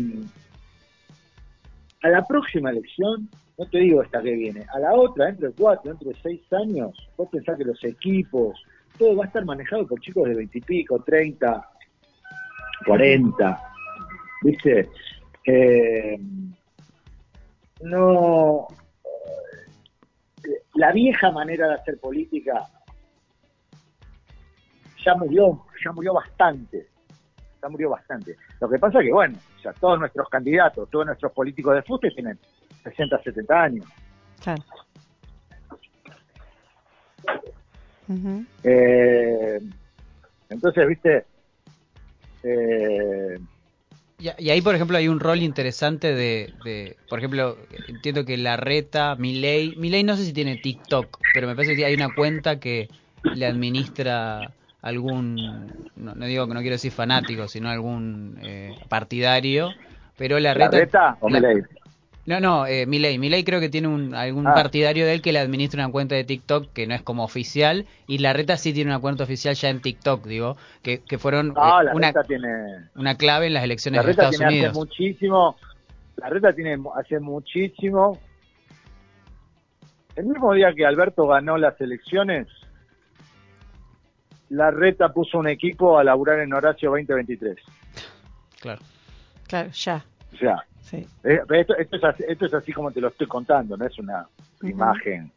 [2.01, 5.53] a la próxima elección, no te digo esta que viene, a la otra, dentro de
[5.53, 8.63] cuatro, dentro de seis años, vos pensás que los equipos,
[8.97, 11.69] todo va a estar manejado por chicos de veintipico, treinta,
[12.85, 13.71] cuarenta,
[14.41, 14.89] ¿viste?
[15.45, 16.19] Eh,
[17.81, 18.67] no.
[20.75, 22.67] La vieja manera de hacer política
[25.03, 26.87] ya murió, ya murió bastante.
[27.61, 28.37] Ya murió bastante.
[28.61, 32.11] Lo que pasa que, bueno, o sea, todos nuestros candidatos, todos nuestros políticos de fuste
[32.11, 32.39] tienen
[32.83, 33.85] 60, 70 años.
[34.41, 34.63] Claro.
[38.63, 39.59] Eh,
[40.49, 41.25] entonces, viste,
[42.43, 43.39] eh,
[44.19, 48.57] Y, ahí, por ejemplo, hay un rol interesante de, de, por ejemplo, entiendo que la
[48.57, 52.59] reta, Milei, Milei no sé si tiene TikTok, pero me parece que hay una cuenta
[52.59, 52.89] que
[53.33, 59.73] le administra algún, no, no digo que no quiero decir fanático, sino algún eh, partidario,
[60.17, 60.77] pero la ¿La reta...
[60.77, 61.63] Reta o Milei?
[62.25, 63.17] No, no, eh, Milei.
[63.17, 64.53] Milei creo que tiene un, algún Ah.
[64.53, 67.85] partidario de él que le administra una cuenta de TikTok que no es como oficial
[68.07, 71.47] y la reta sí tiene una cuenta oficial ya en TikTok, digo, que, que fueron
[71.49, 72.47] eh, la una, reta tiene...
[72.95, 74.69] una clave en las elecciones La de reta Estados tiene Unidos.
[74.71, 75.55] hace muchísimo,
[76.17, 78.19] la reta tiene hace muchísimo.
[80.15, 82.47] El mismo día que Alberto ganó las elecciones,
[84.49, 87.55] la reta puso un equipo a laburar en Horacio 2023.
[88.59, 88.81] Claro.
[89.47, 90.05] Claro, ya.
[90.33, 91.05] O sea, Sí.
[91.23, 93.97] eh, esto, esto es así, esto es así como te lo estoy contando, no es
[93.99, 94.27] una
[94.63, 95.31] imagen.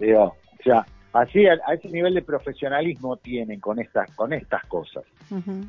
[0.00, 4.64] Digo, o sea, así a, a ese nivel de profesionalismo tienen con estas con estas
[4.66, 5.04] cosas.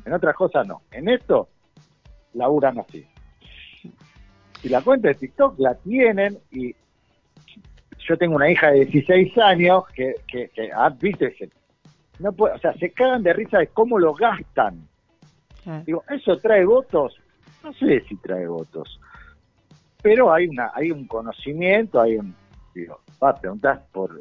[0.06, 0.82] En otras cosas no.
[0.90, 1.48] En esto,
[2.34, 3.06] laburan así.
[4.62, 6.74] Y la cuenta de TikTok la tienen y
[8.08, 11.50] yo tengo una hija de 16 años que, que, que, ah, viste, se-
[12.18, 14.88] no puede, o sea, se cagan de risa de cómo lo gastan.
[15.84, 17.14] Digo, ¿eso trae votos?
[17.62, 18.98] No sé si trae votos.
[20.02, 22.34] Pero hay una hay un conocimiento, hay un...
[22.74, 24.16] Digo, va a preguntar por,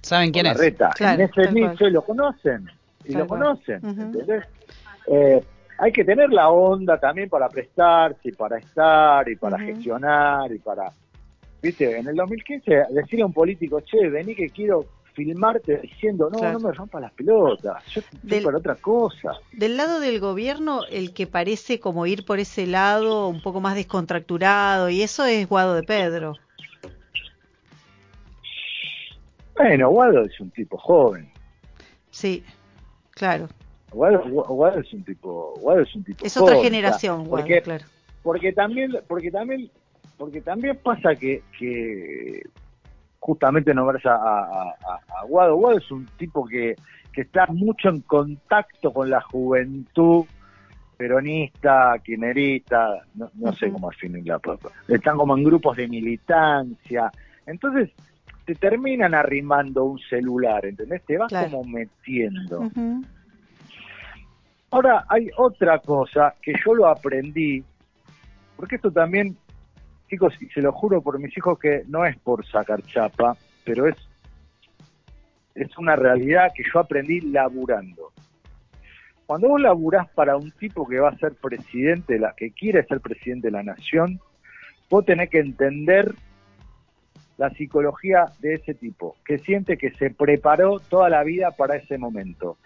[0.00, 0.58] ¿Saben quién por es?
[0.58, 0.90] la reta.
[0.96, 1.30] Claro, en
[1.68, 2.68] ese y lo conocen.
[3.04, 3.40] Y Tal lo cual.
[3.40, 4.00] conocen, Ujú.
[4.00, 4.44] ¿entendés?
[5.06, 5.42] Eh,
[5.78, 10.58] hay que tener la onda también para prestarse, y para estar, y para gestionar, y
[10.58, 10.90] para...
[11.60, 16.38] Viste, en el 2015 decirle a un político, che, vení que quiero filmarte diciendo, no,
[16.38, 16.58] Claro.
[16.58, 19.32] no me rompa las pelotas, yo estoy Del- para otra cosa.
[19.52, 23.74] Del lado del gobierno, el que parece como ir por ese lado un poco más
[23.74, 26.36] descontracturado, y eso es Guado de Pedro.
[29.56, 31.30] Bueno, Guado es un tipo joven.
[32.10, 32.42] Sí,
[33.10, 33.48] claro.
[33.90, 37.84] Guado, Guado es un tipo, Guado es un tipo Es otra generación, Guado, porque claro.
[38.22, 39.70] porque también porque también
[40.16, 42.42] porque también pasa que, que
[43.22, 44.62] justamente nombras a, a,
[45.20, 46.74] a- Guado Guado es un tipo que,
[47.12, 50.24] que está mucho en contacto con la juventud
[50.96, 53.74] peronista, quinerista, no, no sé Ujú.
[53.74, 54.40] cómo definirla,
[54.88, 57.12] están como en grupos de militancia,
[57.46, 57.90] entonces
[58.44, 61.04] te terminan arrimando un celular, ¿entendés?
[61.04, 61.50] Te vas Claro.
[61.52, 62.68] como metiendo.
[64.72, 67.62] Ahora, hay otra cosa que yo lo aprendí,
[68.56, 69.36] porque esto también,
[70.12, 73.34] chicos, y se lo juro por mis hijos que no es por sacar chapa,
[73.64, 73.96] pero es,
[75.54, 78.12] es una realidad que yo aprendí laburando.
[79.24, 82.84] Cuando vos laburás para un tipo que va a ser presidente, de la, que quiere
[82.84, 84.20] ser presidente de la nación,
[84.90, 86.14] vos tenés que entender
[87.38, 91.96] la psicología de ese tipo, que siente que se preparó toda la vida para ese
[91.96, 92.58] momento,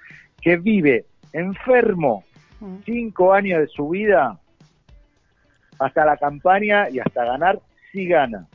[0.43, 2.25] que vive enfermo
[2.61, 2.81] Ujú.
[2.85, 4.41] cinco años de su vida
[5.79, 7.61] hasta la campaña y hasta ganar,
[7.93, 8.47] sí gana.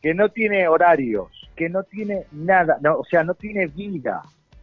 [0.00, 4.22] Que no tiene horarios, que no tiene nada, no, o sea, no tiene vida,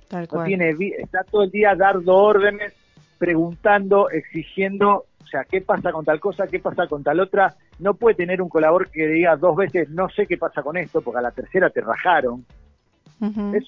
[0.10, 2.74] Tal no tiene vi- está todo el día dando órdenes,
[3.18, 6.48] preguntando, exigiendo, o sea, ¿qué pasa con tal cosa?
[6.48, 7.56] ¿Qué pasa con tal otra?
[7.78, 11.02] No puede tener un colaborador que diga dos veces, no sé qué pasa con esto,
[11.02, 12.46] porque a la tercera te rajaron.
[13.56, 13.66] Es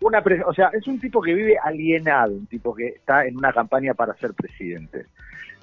[0.00, 3.36] una pre- o sea, es un tipo que vive alienado, un tipo que está en
[3.36, 5.06] una campaña para ser presidente.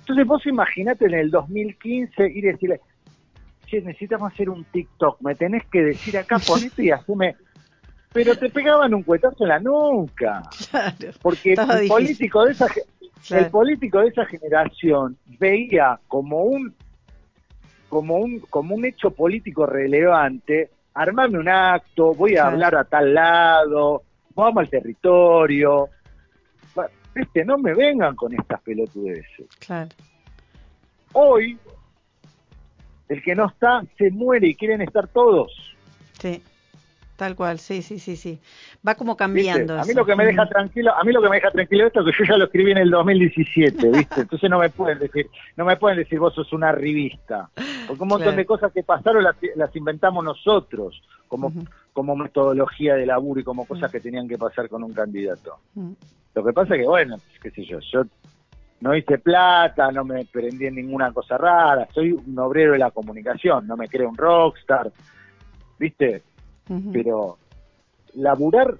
[0.02, 2.82] Entonces vos imaginate en el 2015 ir y decirle,
[3.66, 7.36] che, necesitamos hacer un TikTok, me tenés que decir acá, ponete y asume.
[8.14, 10.96] Pero te pegaban un cuetazo en la nuca, Claro.
[11.22, 12.68] porque el político de esa
[13.28, 13.46] Claro.
[13.46, 16.74] el político de esa generación veía como un
[17.88, 22.50] como un como un hecho político relevante armarme un acto voy a Claro.
[22.52, 24.02] hablar a tal lado
[24.34, 25.88] vamos al territorio
[27.16, 29.90] Va, este no me vengan con estas pelotudeces Claro.
[31.14, 31.58] hoy
[33.10, 35.52] el que no está se muere y quieren estar todos
[36.20, 36.42] Sí.
[37.22, 38.40] Tal cual, sí, sí, sí, sí.
[38.88, 39.80] Va como cambiando.
[39.80, 42.00] a mí lo que me deja tranquilo a mí lo que me deja tranquilo esto
[42.00, 45.30] es que yo ya lo escribí en el 2017 viste entonces no me pueden decir
[45.56, 47.48] no me pueden decir vos sos una revista
[47.86, 48.38] porque un montón Claro.
[48.38, 51.54] de cosas que pasaron las, las inventamos nosotros como
[51.94, 53.92] como metodología de laburo y como cosas Mm.
[53.92, 55.96] que tenían que pasar con un candidato Ujú.
[56.34, 58.02] lo que pasa es que bueno qué sé yo yo
[58.80, 62.90] no hice plata no me prendí en ninguna cosa rara soy un obrero de la
[62.90, 64.92] comunicación no me creo un rockstar
[65.78, 66.24] viste
[66.94, 67.38] Pero
[68.16, 68.78] laburar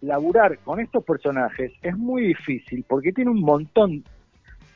[0.00, 4.04] laburar con estos personajes es muy difícil porque tiene un montón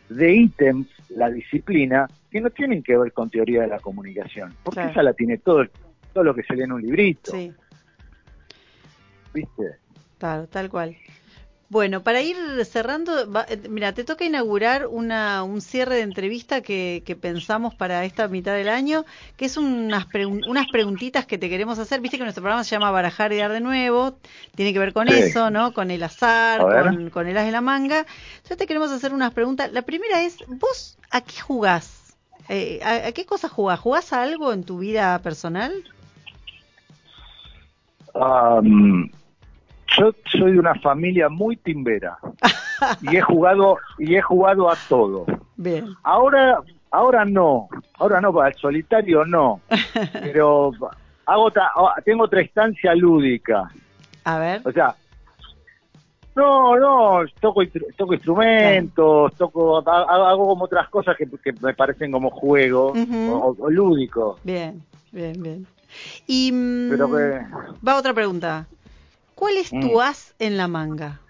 [0.09, 4.79] de ítems la disciplina que no tienen que ver con teoría de la comunicación porque
[4.81, 4.91] Claro.
[4.91, 5.65] esa la tiene todo
[6.13, 7.53] todo lo que se lee en un librito Sí,
[9.33, 9.77] viste
[10.19, 10.97] claro, tal cual.
[11.77, 12.37] Bueno, para ir
[12.67, 17.75] cerrando, va- eh, mira, te toca inaugurar una, un cierre de entrevista que, que pensamos
[17.75, 19.07] para esta mitad del año,
[19.39, 22.01] que es unas, pregun- unas preguntitas que te queremos hacer.
[22.03, 24.19] Viste que nuestro programa se llama Barajar y Dar de Nuevo,
[24.55, 25.15] tiene que ver con Sí.
[25.21, 25.73] eso, ¿no?
[25.73, 28.01] Con el azar, con, con el as de la manga.
[28.37, 29.73] Entonces te queremos hacer unas preguntas.
[29.73, 32.17] La primera es, ¿vos a qué jugás
[32.49, 33.81] Eh, ¿a, a qué cosas jugás?
[33.81, 35.73] ¿Jugás a algo en tu vida personal?
[38.15, 39.11] Um,
[39.99, 42.19] yo soy de una familia muy timbera
[43.01, 45.27] y he jugado y he jugado a todo.
[45.57, 45.87] Bien.
[46.03, 46.59] Ahora
[46.91, 49.61] ahora no, ahora no para el solitario no,
[50.13, 50.73] pero
[51.27, 51.71] hago otra,
[52.05, 53.71] tengo otra instancia lúdica.
[54.25, 54.61] A ver.
[54.65, 54.95] O sea,
[56.35, 57.61] no, no, toco,
[57.97, 63.31] toco instrumentos, toco, ha- hago, como otras cosas que, que me parecen como juegos Ujú.
[63.31, 64.41] o, o lúdicos.
[64.43, 65.67] Bien, bien, bien.
[66.27, 67.45] Y mm, Pero que-
[67.87, 68.67] va otra pregunta.
[69.35, 70.01] ¿Cuál es tu Mm.
[70.01, 71.21] as en la manga?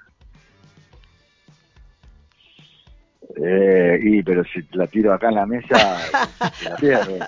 [3.42, 5.98] Eh, y pero si la tiro acá en la mesa,
[6.58, 7.18] se la pierde.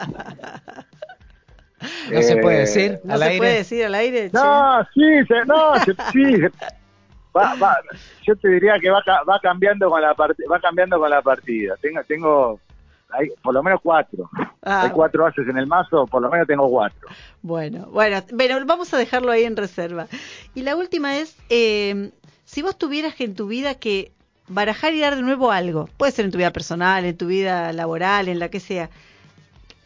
[2.11, 3.39] No se puede Eh, decir ¿No al se aire.
[3.39, 4.31] puede decir al aire?
[4.31, 4.37] che?
[4.37, 6.37] No, sí, se- no, se- sí.
[6.41, 6.53] se-
[7.37, 7.77] va, va,
[8.27, 11.23] yo te diría que va, ca- va cambiando con la part- va cambiando con la
[11.23, 11.77] partida.
[11.81, 12.61] Tengo, tengo
[13.11, 14.29] hay por lo menos cuatro.
[14.63, 14.83] Ah.
[14.83, 17.09] Hay cuatro haces en el mazo, por lo menos tengo cuatro.
[17.43, 20.07] Bueno, bueno, bueno, vamos a dejarlo ahí en reserva.
[20.55, 22.11] Y la última es, eh,
[22.45, 24.13] si vos tuvieras que en tu vida que
[24.49, 27.73] barajar y dar de nuevo algo, puede ser en tu vida personal, en tu vida
[27.73, 28.91] laboral, en la que sea,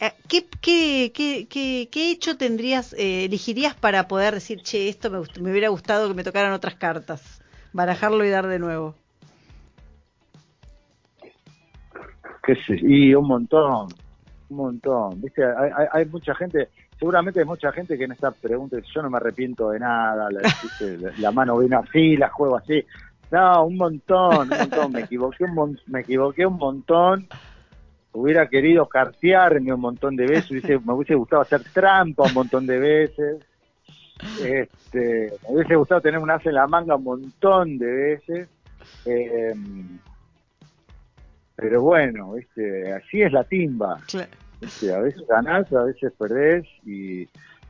[0.00, 5.10] eh, ¿qué, qué, qué, qué, qué hecho tendrías, eh, elegirías para poder decir, che, esto
[5.10, 7.42] me, me hubiera gustado que me tocaran otras cartas?
[7.72, 8.94] Barajarlo y dar de nuevo.
[12.48, 13.88] Qué sé, y un montón,
[14.48, 15.20] un montón.
[15.20, 15.44] ¿Viste?
[15.44, 16.68] Hay, hay, hay mucha gente,
[16.98, 20.40] seguramente hay mucha gente que en esta pregunta yo no me arrepiento de nada, la,
[20.62, 20.96] ¿viste?
[20.96, 22.82] la, la mano viene así, la juego así.
[23.30, 27.26] No, un montón, un montón, me equivoqué un, mon- me equivoqué un montón.
[28.12, 32.66] Hubiera querido cartearme un montón de veces, hubiese- me hubiese gustado hacer trampa un montón
[32.66, 33.36] de veces.
[34.42, 38.48] Este, me hubiese gustado tener un as en la manga un montón de veces.
[39.04, 39.54] Eh,
[41.60, 42.92] pero bueno, ¿viste?
[42.92, 43.98] así es la timba.
[44.06, 44.30] Claro.
[44.60, 44.94] ¿viste?
[44.94, 46.64] A veces ganás, a veces perdés.
[46.86, 47.22] Y,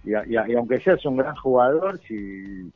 [0.05, 2.71] y, y- y aunque seas un gran jugador, si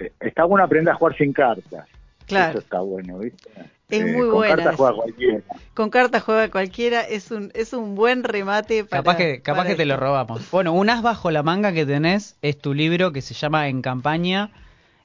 [0.00, 1.88] eh, está bueno aprender a jugar sin cartas.
[2.26, 2.50] Claro.
[2.50, 3.48] Eso está bueno, ¿viste?
[3.88, 5.40] Es muy con buena cartas juega cualquiera.
[5.74, 9.02] Con cartas juega cualquiera, es un, es un buen remate para...
[9.02, 10.50] Capaz que, capaz para que te lo robamos.
[10.50, 13.80] Bueno, un as bajo la manga que tenés es tu libro que se llama En
[13.82, 14.50] Campaña,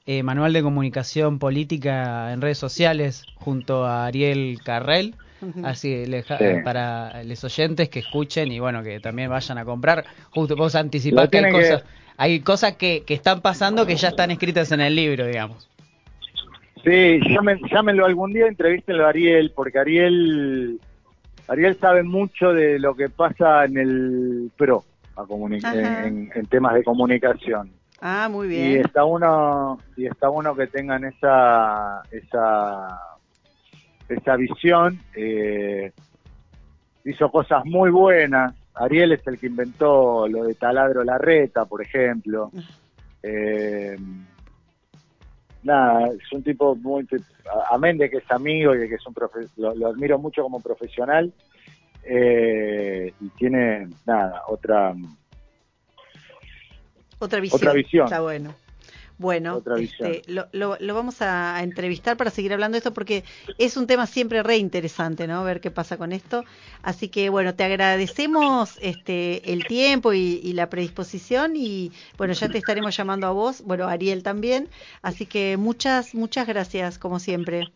[0.06, 5.15] eh, Manual de Comunicación Política en Redes Sociales, junto a Ariel Carrel.
[5.64, 6.36] Así le- Sí.
[6.64, 10.06] para los oyentes que escuchen y bueno, que también vayan a comprar.
[10.30, 11.84] Justo vos anticipás que hay tienen que- cosas,
[12.18, 15.68] hay cosas que, que están pasando que ya están escritas en el libro, digamos.
[16.84, 20.80] Sí, llamen, llámenlo algún día, entrevístenlo a Ariel, porque Ariel
[21.48, 24.84] Ariel sabe mucho de lo que pasa en el PRO,
[25.18, 25.26] a
[25.73, 27.72] en, en temas de comunicación.
[28.02, 28.82] Ah, muy Y bien.
[28.86, 32.99] está uno y está bueno que tengan esa esa
[34.10, 34.99] esa visión.
[35.15, 35.91] eh,
[37.06, 38.53] hizo cosas muy buenas.
[38.73, 42.52] Ariel es el que inventó lo de taladro la reta, por ejemplo.
[43.23, 43.95] Eh,
[45.64, 47.07] nada, es un tipo muy,
[47.69, 50.41] amén de que es amigo y de que es un profe- lo, lo admiro mucho
[50.41, 51.32] como profesional
[52.03, 54.94] eh, y tiene nada otra
[57.22, 57.57] Otra visión.
[57.61, 58.06] otra visión.
[58.06, 58.53] Está bueno.
[59.18, 63.23] Bueno, este, lo, lo- lo vamos a, a entrevistar para seguir hablando de esto porque
[63.60, 65.43] es un tema siempre re interesante, ¿no?
[65.43, 66.43] Ver qué pasa con esto.
[66.81, 72.49] Así que, bueno, te agradecemos este, el tiempo y, y la predisposición y, bueno, ya
[72.49, 74.69] te estaremos llamando a vos, bueno, a Ariel también.
[75.03, 77.68] Así que muchas, muchas gracias, como siempre.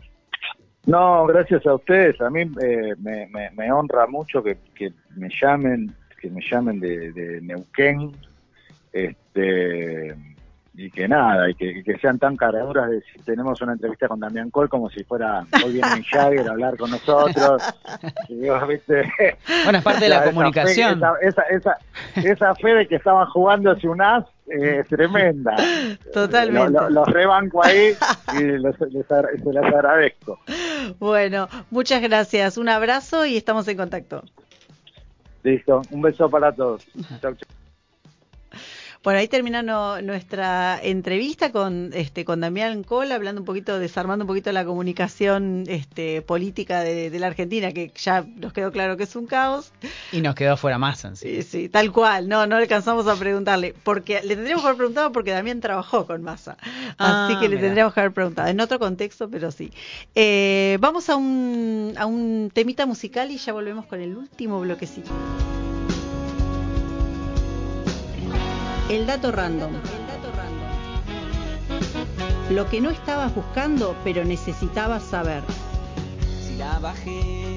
[0.87, 2.19] No, gracias a ustedes.
[2.21, 6.79] A mí eh, me, me- me honra mucho que, que me llamen, que me llamen
[6.79, 8.11] de, de Neuquén,
[8.95, 10.15] este,
[10.77, 14.49] y que nada, y que, sean tan caraduras de si tenemos una entrevista con Damián
[14.49, 17.61] Col como si fuera hoy viene Jagger a hablar con nosotros.
[18.29, 19.03] Y digo, ¿viste?
[19.63, 20.97] Bueno, es parte de la Esa fe- comunicación.
[20.97, 21.77] Esa, esa, esa,
[22.29, 25.55] esa fe de que estaban jugando hace un as eh, es tremenda.
[26.13, 26.71] Totalmente.
[26.71, 27.91] Lo- lo- los rebanco ahí
[28.37, 30.39] y les, les se las agradezco.
[30.99, 32.57] Bueno, muchas gracias.
[32.57, 34.23] Un abrazo y estamos en contacto.
[35.43, 36.85] Listo, un beso para todos.
[37.21, 37.47] Chau, chau.
[39.05, 44.23] Bueno, ahí termina no- nuestra entrevista con este con Damián Col, hablando un poquito, desarmando
[44.23, 48.97] un poquito la comunicación este, política de, de la Argentina, que ya nos quedó claro
[48.97, 49.71] que es un caos.
[50.11, 51.35] Y nos quedó fuera más en sí.
[51.35, 52.27] Sí, sí, tal cual.
[52.27, 56.23] No, no alcanzamos a preguntarle, porque le tendríamos que haber preguntado porque Damián trabajó con
[56.23, 56.57] Massa,
[56.97, 59.71] Ah, así que le tendríamos que haber preguntado en otro contexto, pero sí.
[60.15, 65.11] Eh, vamos a un a un temita musical y ya volvemos con el último bloquecito.
[68.87, 69.73] El dato random.
[72.51, 75.41] Lo que no estabas buscando, pero necesitabas saber.
[76.43, 77.54] Si la bajé,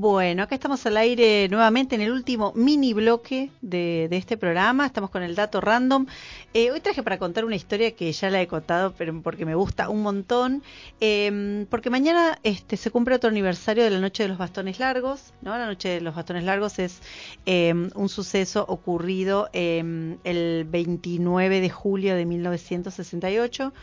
[0.00, 4.86] Bueno, acá estamos al aire nuevamente en el último mini bloque de, este programa.
[4.86, 6.06] Estamos con el dato random.
[6.54, 9.54] Eh, hoy traje para contar una historia que ya la he contado, pero porque me
[9.54, 10.62] gusta un montón.
[11.02, 15.34] Eh, porque mañana este, se cumple otro aniversario de la Noche de los Bastones Largos.
[15.42, 15.50] ¿no?
[15.50, 17.02] La Noche de los Bastones Largos es
[17.44, 23.74] eh, un suceso ocurrido el 29 de julio de 1968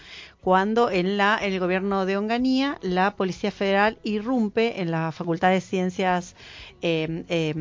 [0.48, 5.50] cuando en, la, en el gobierno de Onganía la Policía Federal irrumpe en la Facultad
[5.50, 6.38] de Ciencias
[6.82, 7.54] eh, eh,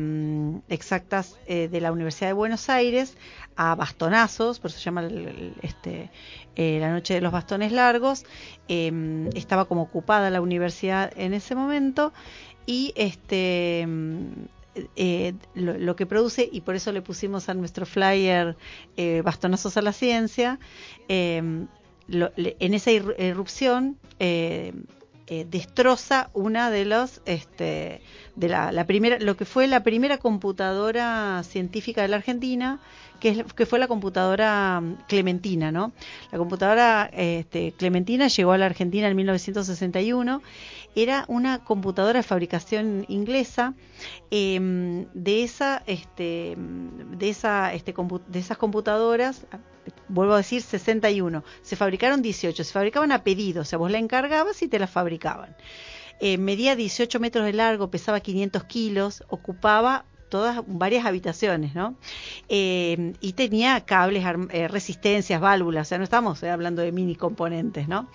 [0.69, 3.17] Exactas de la Universidad de Buenos Aires
[3.57, 6.09] a bastonazos, por eso se llama el, este,
[6.55, 8.23] eh, la Noche de los Bastones Largos.
[8.69, 12.13] Em, estaba como ocupada la universidad en ese momento
[12.65, 13.85] y este
[14.95, 18.55] eh, lo, lo, que produce, y por eso le pusimos a nuestro flyer
[18.95, 20.59] eh, Bastonazos a la Ciencia,
[21.07, 21.65] eh,
[22.07, 24.73] lo, en esa irrupción eh,
[25.27, 28.01] eh, destroza una de los este,
[28.35, 32.79] de la, la, primera lo que fue la primera computadora científica de la Argentina
[33.19, 35.91] que, es, que fue la computadora Clementina no
[36.31, 40.41] la computadora este, Clementina llegó a la Argentina en 1961
[40.97, 43.75] era una computadora de fabricación inglesa
[44.31, 47.93] eh, de esa este de esa este
[48.27, 49.45] de esas computadoras
[50.07, 53.99] vuelvo a decir 61 se fabricaron 18 se fabricaban a pedido o sea vos la
[53.99, 55.55] encargabas y te la fabricaban
[56.19, 61.95] eh, medía 18 metros de largo pesaba 500 kilos ocupaba todas varias habitaciones, ¿no?
[62.49, 67.15] Eh, y tenía cables, eh, resistencias, válvulas, o sea, no estamos eh, hablando de mini
[67.15, 68.09] componentes, ¿no?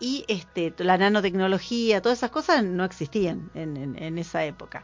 [0.00, 4.82] Y este, la nanotecnología, todas esas cosas no existían en, esa época.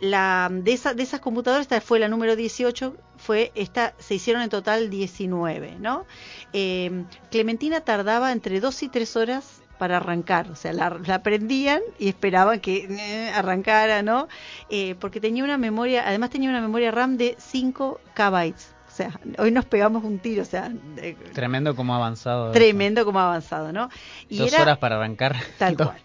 [0.00, 4.42] La, de, esa, de esas computadoras, esta fue la número 18, fue esta, se hicieron
[4.42, 6.06] en total 19, ¿no?
[6.54, 11.80] Eh, Clementina tardaba entre 2 y 3 horas para arrancar, o sea, la, la prendían
[11.98, 14.28] y esperaban que eh, arrancara, ¿no?
[14.70, 18.54] Eh, porque tenía una memoria, además tenía una memoria RAM de 5 KB.
[19.00, 20.70] O sea, hoy nos pegamos un tiro, o sea...
[20.98, 22.52] Eh, tremendo como avanzado.
[22.52, 23.88] Tremendo como avanzado, ¿no?
[24.28, 25.36] Y Dos era, horas para arrancar.
[25.56, 25.96] Tal cual.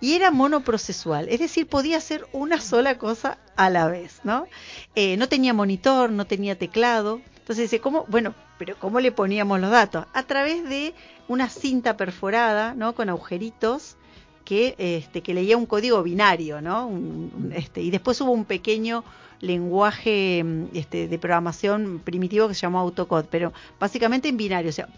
[0.00, 4.46] Y era monoprocesual, es decir, podía hacer una sola cosa a la vez, ¿no?
[4.94, 7.20] Eh, no tenía monitor, no tenía teclado.
[7.38, 8.04] Entonces dice, ¿cómo?
[8.06, 10.06] Bueno, pero ¿cómo le poníamos los datos?
[10.12, 10.94] A través de
[11.26, 12.94] una cinta perforada, ¿no?
[12.94, 13.96] Con agujeritos
[14.44, 16.86] que, este, que leía un código binario, ¿no?
[16.86, 19.02] Un, un, este, y después hubo un pequeño
[19.40, 20.44] lenguaje
[20.74, 24.88] este, de programación primitivo que se llamó AutoCode, pero básicamente en binario, o sea,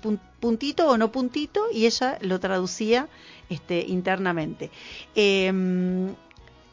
[0.40, 3.09] puntito o no puntito, y ella lo traducía
[3.48, 4.70] este, internamente.
[5.15, 5.52] Eh,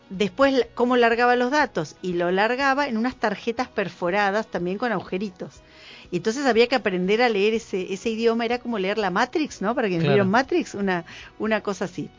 [0.10, 1.96] después, ¿cómo largaba los datos?
[2.02, 5.62] Y lo largaba en unas tarjetas perforadas también con agujeritos.
[6.12, 9.62] Y entonces había que aprender a leer ese, ese idioma, era como leer la Matrix,
[9.62, 9.74] ¿no?
[9.74, 10.16] Para quienes claro.
[10.16, 11.06] vieron Matrix, una,
[11.40, 12.10] una cosa así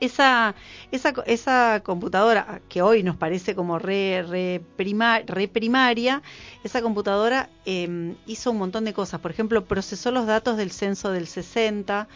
[0.00, 0.54] esa,
[0.90, 6.22] esa, esa computadora que hoy nos parece como re, re, prima, re primaria,
[6.64, 9.20] esa computadora eh, hizo un montón de cosas.
[9.20, 12.08] Por ejemplo, procesó los datos del censo del 60,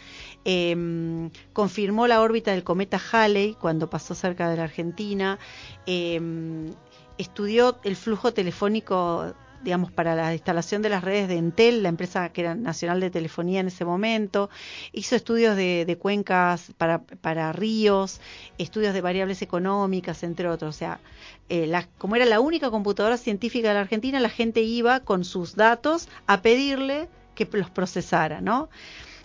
[0.44, 5.38] eh, confirmó la órbita del cometa Halley cuando pasó cerca de la Argentina,
[5.86, 6.20] eh,
[7.18, 12.30] estudió el flujo telefónico digamos, para la instalación de las redes de Entel, la empresa
[12.30, 14.50] que era nacional de telefonía en ese momento,
[14.92, 18.20] hizo estudios de, de cuencas para, para, ríos,
[18.58, 20.74] estudios de variables económicas, entre otros.
[20.74, 21.00] O sea,
[21.48, 25.54] eh, como era la única computadora científica de la Argentina, la gente iba con sus
[25.54, 28.68] datos a pedirle que los procesara, ¿no?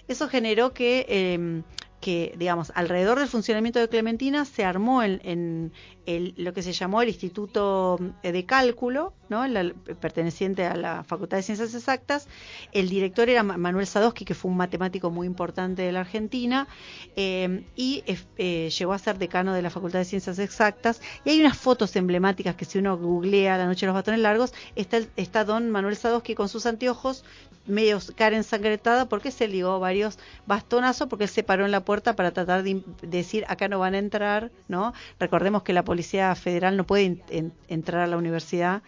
[0.07, 1.61] Eso generó que eh,
[1.99, 5.73] que, digamos, alrededor del funcionamiento de Clementina se armó en, en
[6.07, 9.45] el, lo que se llamó el Instituto de Cálculo, ¿no?
[9.45, 12.27] La, perteneciente a la Facultad de Ciencias Exactas.
[12.71, 16.67] El director era Manuel Sadowski, que fue un matemático muy importante de la Argentina,
[17.15, 18.03] eh, y
[18.37, 21.01] eh, llegó a ser decano de la Facultad de Ciencias Exactas.
[21.25, 24.53] Y hay unas fotos emblemáticas que si uno googlea La Noche de los Batones Largos,
[24.75, 27.25] está, está don Manuel Sadowski con sus anteojos,
[27.65, 32.15] medio cara ensangrentada, porque se ligó varios bastonazos, porque él se paró en la puerta
[32.15, 34.93] para tratar de decir acá no van a entrar, ¿no?
[35.19, 38.81] Recordemos que la Policía Federal no puede en, en, entrar a la universidad,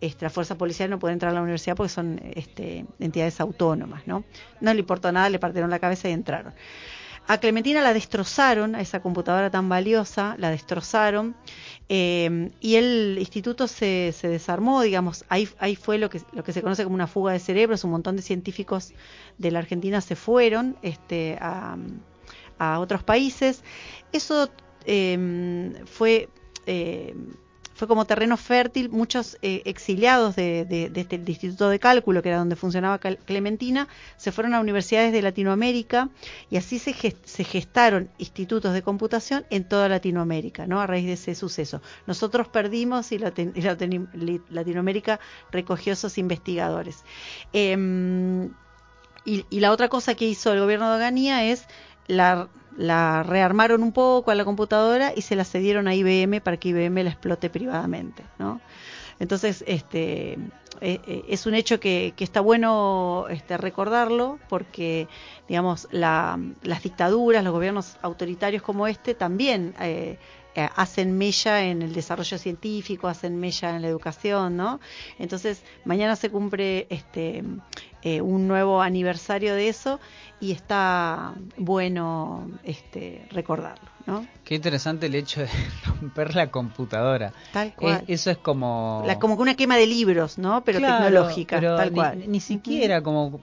[0.00, 4.06] este, la Fuerza Policial no puede entrar a la universidad porque son este, entidades autónomas,
[4.06, 4.24] ¿no?
[4.60, 6.52] No le importó nada, le partieron la cabeza y entraron.
[7.28, 11.34] A Clementina la destrozaron, a esa computadora tan valiosa, la destrozaron
[11.88, 16.52] eh, y el instituto se, se, desarmó, digamos, ahí, ahí fue lo que, lo que
[16.52, 18.92] se conoce como una fuga de cerebros, un montón de científicos
[19.38, 21.76] de la Argentina se fueron este, a,
[22.58, 23.64] a otros países.
[24.12, 24.48] Eso
[24.84, 26.28] eh, fue,
[26.66, 27.14] eh,
[27.76, 28.88] fue como terreno fértil.
[28.88, 33.86] Muchos eh, exiliados de, este Instituto de Cálculo, que era donde funcionaba Clementina,
[34.16, 36.08] se fueron a universidades de Latinoamérica
[36.50, 40.80] y así se, se gestaron institutos de computación en toda Latinoamérica, ¿no?
[40.80, 41.82] A raíz de ese suceso.
[42.06, 45.20] Nosotros perdimos y, Latinoamérica
[45.52, 47.04] recogió esos investigadores.
[47.52, 48.54] Em,
[49.26, 51.66] y, y, la otra cosa que hizo el gobierno de Oganía es
[52.06, 56.56] la, la rearmaron un poco a la computadora y se la cedieron a IBM para
[56.56, 58.60] que IBM la explote privadamente, ¿no?
[59.18, 60.32] Entonces, este,
[60.80, 65.08] eh, eh, es un hecho que, que está bueno este, recordarlo porque,
[65.48, 70.18] digamos, la, las dictaduras, los gobiernos autoritarios como este también eh,
[70.56, 74.80] eh, hacen mella en el desarrollo científico, hacen mella en la educación, ¿no?
[75.18, 77.44] Entonces, mañana se cumple este
[78.02, 80.00] eh, un nuevo aniversario de eso
[80.40, 84.26] y está bueno este recordarlo, ¿no?
[84.44, 85.48] Qué interesante el hecho de
[85.86, 87.34] romper la computadora.
[87.52, 88.04] Tal cual.
[88.06, 90.64] eso es como la, como una quema de libros, ¿no?
[90.64, 92.24] Pero tecnológica, tal ni, cual.
[92.28, 93.40] Ni siquiera como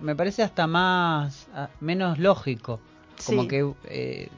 [0.00, 1.46] me parece hasta más
[1.80, 2.80] menos lógico,
[3.26, 4.30] como que eh,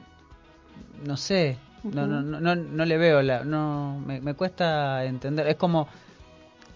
[1.04, 1.58] no sé,
[1.92, 5.46] no, no, no, no, le veo la, no, me, cuesta entender.
[5.48, 5.88] Es como,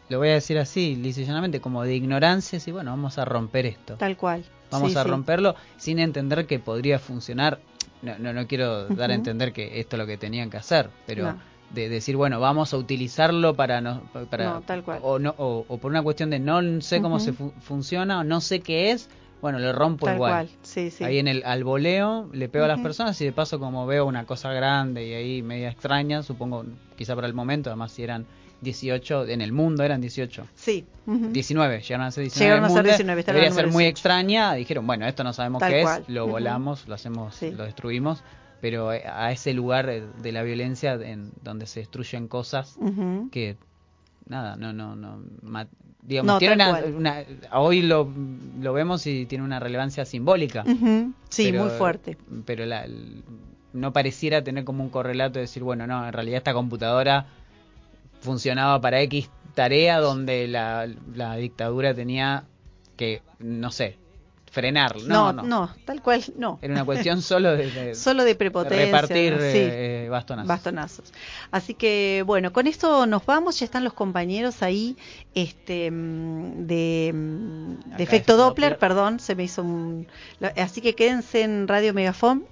[0.08, 3.94] lo voy a decir así, lisillanamente, como de ignorancia, y bueno, vamos a romper esto.
[3.96, 4.44] Tal cual.
[4.70, 7.58] Vamos a romperlo sin entender que podría funcionar.
[8.02, 10.90] No, no, no quiero dar a entender que esto es lo que tenían que hacer,
[11.06, 11.34] pero
[11.70, 15.00] de decir, bueno, vamos a utilizarlo para no, para, tal cual.
[15.02, 18.60] O, no, o, por una cuestión de no sé cómo se funciona o no sé
[18.60, 19.08] qué es,
[19.40, 20.32] bueno, le rompo Tal igual.
[20.32, 20.58] Cual.
[20.62, 21.04] Sí, sí.
[21.04, 24.06] Ahí en el al voleo le pego a las personas y de paso como veo
[24.06, 26.64] una cosa grande y ahí media extraña, supongo
[26.96, 28.26] quizá para el momento, además si eran
[28.60, 30.46] 18 en el mundo eran 18.
[30.54, 30.84] Sí.
[31.06, 32.64] 19, llegaron a ser 19 llegaron.
[32.64, 36.02] A ser 19, Debería ser muy extraña, dijeron, bueno, esto no sabemos Tal qué cual.
[36.02, 38.22] es, lo volamos, lo hacemos, lo destruimos,
[38.60, 42.76] pero a ese lugar de la violencia en donde se destruyen cosas
[43.32, 43.56] que
[44.30, 45.22] nada, no no no
[46.02, 46.54] digamos, tiene
[46.96, 48.08] una, hoy lo,
[48.60, 50.64] lo vemos y tiene una relevancia simbólica.
[51.28, 52.16] Sí, muy fuerte.
[52.46, 52.86] Pero la,
[53.72, 57.26] no pareciera tener como un correlato de decir, bueno, no, en realidad esta computadora
[58.20, 62.44] funcionaba para X tarea donde la, la dictadura tenía
[62.96, 63.98] que, no sé,
[64.50, 65.00] frenar.
[65.02, 66.58] No, no, tal cual, no.
[66.60, 70.48] Era una cuestión solo de, solo de prepotencia, repartir eh, bastonazos.
[70.48, 71.12] bastonazos.
[71.50, 73.58] Así que bueno, con esto nos vamos.
[73.60, 74.96] Ya están los compañeros ahí,
[75.34, 80.08] este, mm, de, mm, de efecto Doppler, perdón, se me hizo un.
[80.56, 82.44] Así que quédense en Radio Megafon.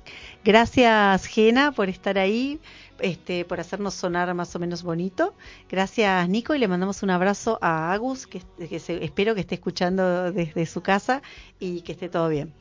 [0.44, 2.60] Gracias, Gena, por estar ahí
[3.00, 5.34] este, por hacernos sonar más o menos bonito.
[5.68, 10.66] Gracias, Nico, y le mandamos un abrazo a Agus, que, espero que esté escuchando desde
[10.66, 11.22] su casa
[11.58, 12.52] y que esté todo bien.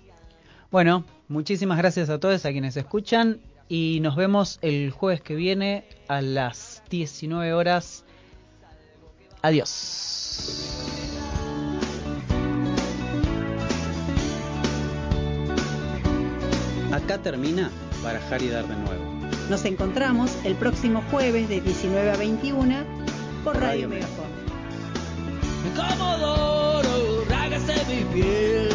[0.72, 3.40] Bueno, muchísimas gracias a todos a quienes escuchan
[3.70, 8.06] y nos vemos el jueves que viene a las 19 horas.
[9.42, 10.84] Adiós.
[16.92, 17.70] Acá termina
[18.02, 19.17] Barajar y Dar de Nuevo
[19.50, 22.76] nos encontramos el próximo jueves de 19 a 21
[23.46, 24.26] por Radio, Megafon.
[25.74, 28.70] Comodoro, rágase mi piel,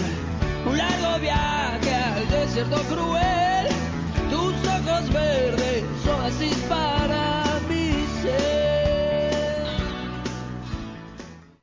[0.66, 3.66] un largo viaje al desierto cruel,
[4.30, 6.48] tus ojos verdes son así